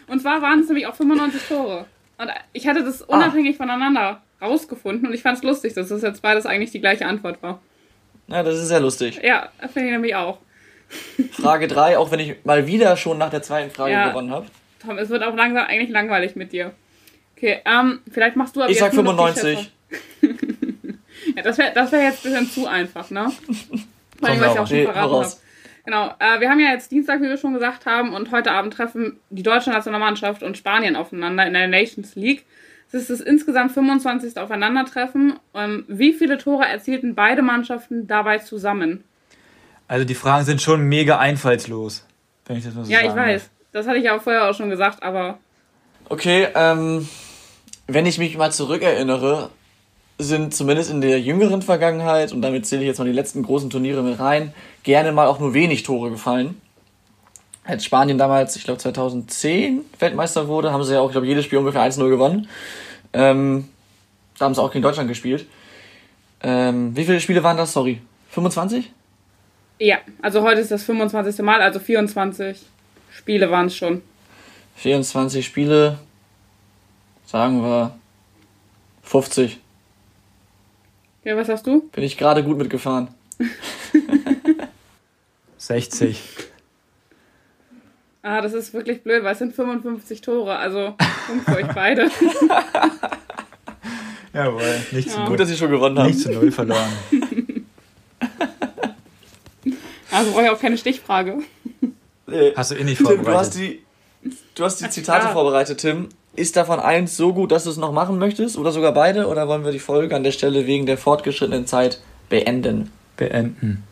[0.07, 1.85] Und zwar waren es nämlich auch 95 Tore.
[2.17, 6.21] Und ich hatte das unabhängig voneinander rausgefunden und ich fand es lustig, dass das jetzt
[6.21, 7.61] beides eigentlich die gleiche Antwort war.
[8.27, 9.19] Ja, das ist sehr lustig.
[9.23, 10.39] Ja, finde ich nämlich auch.
[11.31, 14.09] Frage 3, auch wenn ich mal wieder schon nach der zweiten Frage Ja.
[14.09, 14.45] gewonnen habe.
[14.85, 16.71] Tom, es wird auch langsam eigentlich langweilig mit dir.
[17.35, 19.71] Okay, ähm, vielleicht machst du aber Ich sag nur noch die 95.
[20.21, 20.49] Schätzung.
[21.35, 23.31] Ja, das wäre das wär jetzt ein bisschen zu einfach, ne?
[24.19, 25.31] Vor allem, weil ich auch schon Nee, verraten habe.
[25.85, 28.73] Genau, äh, wir haben ja jetzt Dienstag, wie wir schon gesagt haben, und heute Abend
[28.73, 32.45] treffen die deutsche Nationalmannschaft und Spanien aufeinander in der Nations League.
[32.93, 34.37] Es ist das insgesamt 25.
[34.37, 35.39] Aufeinandertreffen.
[35.55, 39.03] Ähm, wie viele Tore erzielten beide Mannschaften dabei zusammen?
[39.87, 42.05] Also die Fragen sind schon mega einfallslos,
[42.45, 43.49] wenn ich das mal so ja, ich weiß.
[43.71, 45.39] Das hatte ich ja auch vorher auch schon gesagt, aber
[46.07, 47.07] Okay, ähm,
[47.87, 49.49] wenn ich mich mal zurückerinnere,
[50.19, 53.71] sind zumindest in der jüngeren Vergangenheit, und damit zähle ich jetzt mal die letzten großen
[53.71, 56.61] Turniere mit rein, gerne mal auch nur wenig Tore gefallen.
[57.65, 61.45] Als Spanien damals, ich glaube 2010 Weltmeister wurde, haben sie ja auch, ich glaube, jedes
[61.45, 62.49] Spiel ungefähr 1-0 gewonnen.
[63.13, 63.69] Ähm,
[64.37, 65.45] da haben sie auch gegen Deutschland gespielt.
[66.41, 67.71] Ähm, wie viele Spiele waren das?
[67.71, 68.01] Sorry.
[68.31, 68.91] 25?
[69.79, 71.43] ja, also heute ist das 25.
[71.43, 72.57] Mal, also 24
[73.11, 74.01] Spiele waren es schon.
[74.75, 75.99] 24 Spiele.
[77.25, 77.97] Sagen wir
[79.03, 79.59] 50.
[81.23, 81.89] Ja, was hast du?
[81.91, 83.09] Bin ich gerade gut mitgefahren.
[85.57, 86.21] 60.
[88.25, 90.95] Ah, das ist wirklich blöd, weil es sind 55 Tore, also
[91.27, 92.05] Punkt für euch beide.
[94.33, 94.61] Jawohl,
[94.91, 95.21] nicht zu Ja.
[95.23, 95.29] null.
[95.31, 96.07] Gut, dass ich schon gewonnen habe.
[96.07, 96.89] Nicht zu null verloren.
[100.11, 101.39] Also brauche ich auch keine Stichfrage.
[102.31, 103.57] Äh, Hast du eh nicht Tim, du hast vorbereitet.
[103.57, 103.81] die,
[104.53, 105.31] du hast die Zitate Ja.
[105.31, 106.09] vorbereitet, Tim.
[106.35, 108.55] Ist davon eins so gut, dass du es noch machen möchtest?
[108.59, 109.27] Oder sogar beide?
[109.27, 111.99] Oder wollen wir die Folge an der Stelle wegen der fortgeschrittenen Zeit
[112.29, 112.91] beenden?
[113.17, 113.83] Beenden.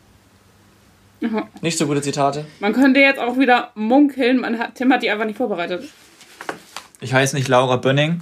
[1.61, 2.45] Nicht so gute Zitate?
[2.59, 5.87] Man könnte jetzt auch wieder munkeln, man hat, Tim hat die einfach nicht vorbereitet.
[6.99, 8.21] Ich heiße nicht Laura Bönning.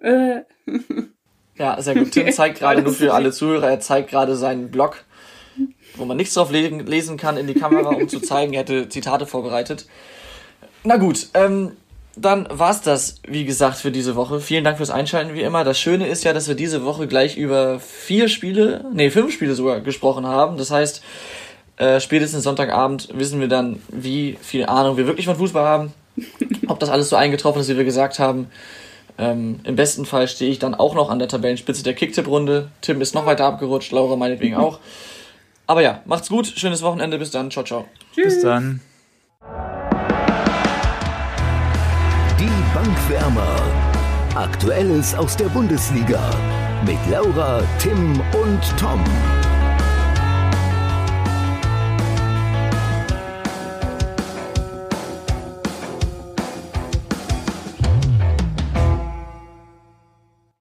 [0.00, 0.40] Äh,
[1.58, 2.12] Ja, sehr gut.
[2.12, 5.04] Tim zeigt gerade nur für alle Zuhörer, er zeigt gerade seinen Blog,
[5.94, 8.88] wo man nichts drauf le lesen kann, in die Kamera, um zu zeigen, er hätte
[8.88, 9.86] Zitate vorbereitet.
[10.84, 11.72] Na gut, ähm,
[12.14, 14.40] dann war's das, wie gesagt, für diese Woche.
[14.40, 15.64] Vielen Dank fürs Einschalten, wie immer.
[15.64, 19.54] Das Schöne ist ja, dass wir diese Woche gleich über vier Spiele, nee, fünf Spiele
[19.54, 20.58] sogar gesprochen haben.
[20.58, 21.02] Das heißt,
[21.76, 25.92] äh, spätestens Sonntagabend wissen wir dann, wie viel Ahnung wir wirklich von Fußball haben.
[26.68, 28.48] Ob das alles so eingetroffen ist, wie wir gesagt haben.
[29.18, 32.70] Ähm, Im besten Fall stehe ich dann auch noch an der Tabellenspitze der Kicktipp-Runde.
[32.80, 34.78] Tim ist noch weiter abgerutscht, Laura meinetwegen auch.
[35.66, 37.86] Aber ja, macht's gut, schönes Wochenende, bis dann, ciao, ciao.
[38.14, 38.80] Bis dann.
[42.38, 43.56] Die Bankwärmer.
[44.34, 46.30] Aktuelles aus der Bundesliga.
[46.84, 49.02] Mit Laura, Tim und Tom.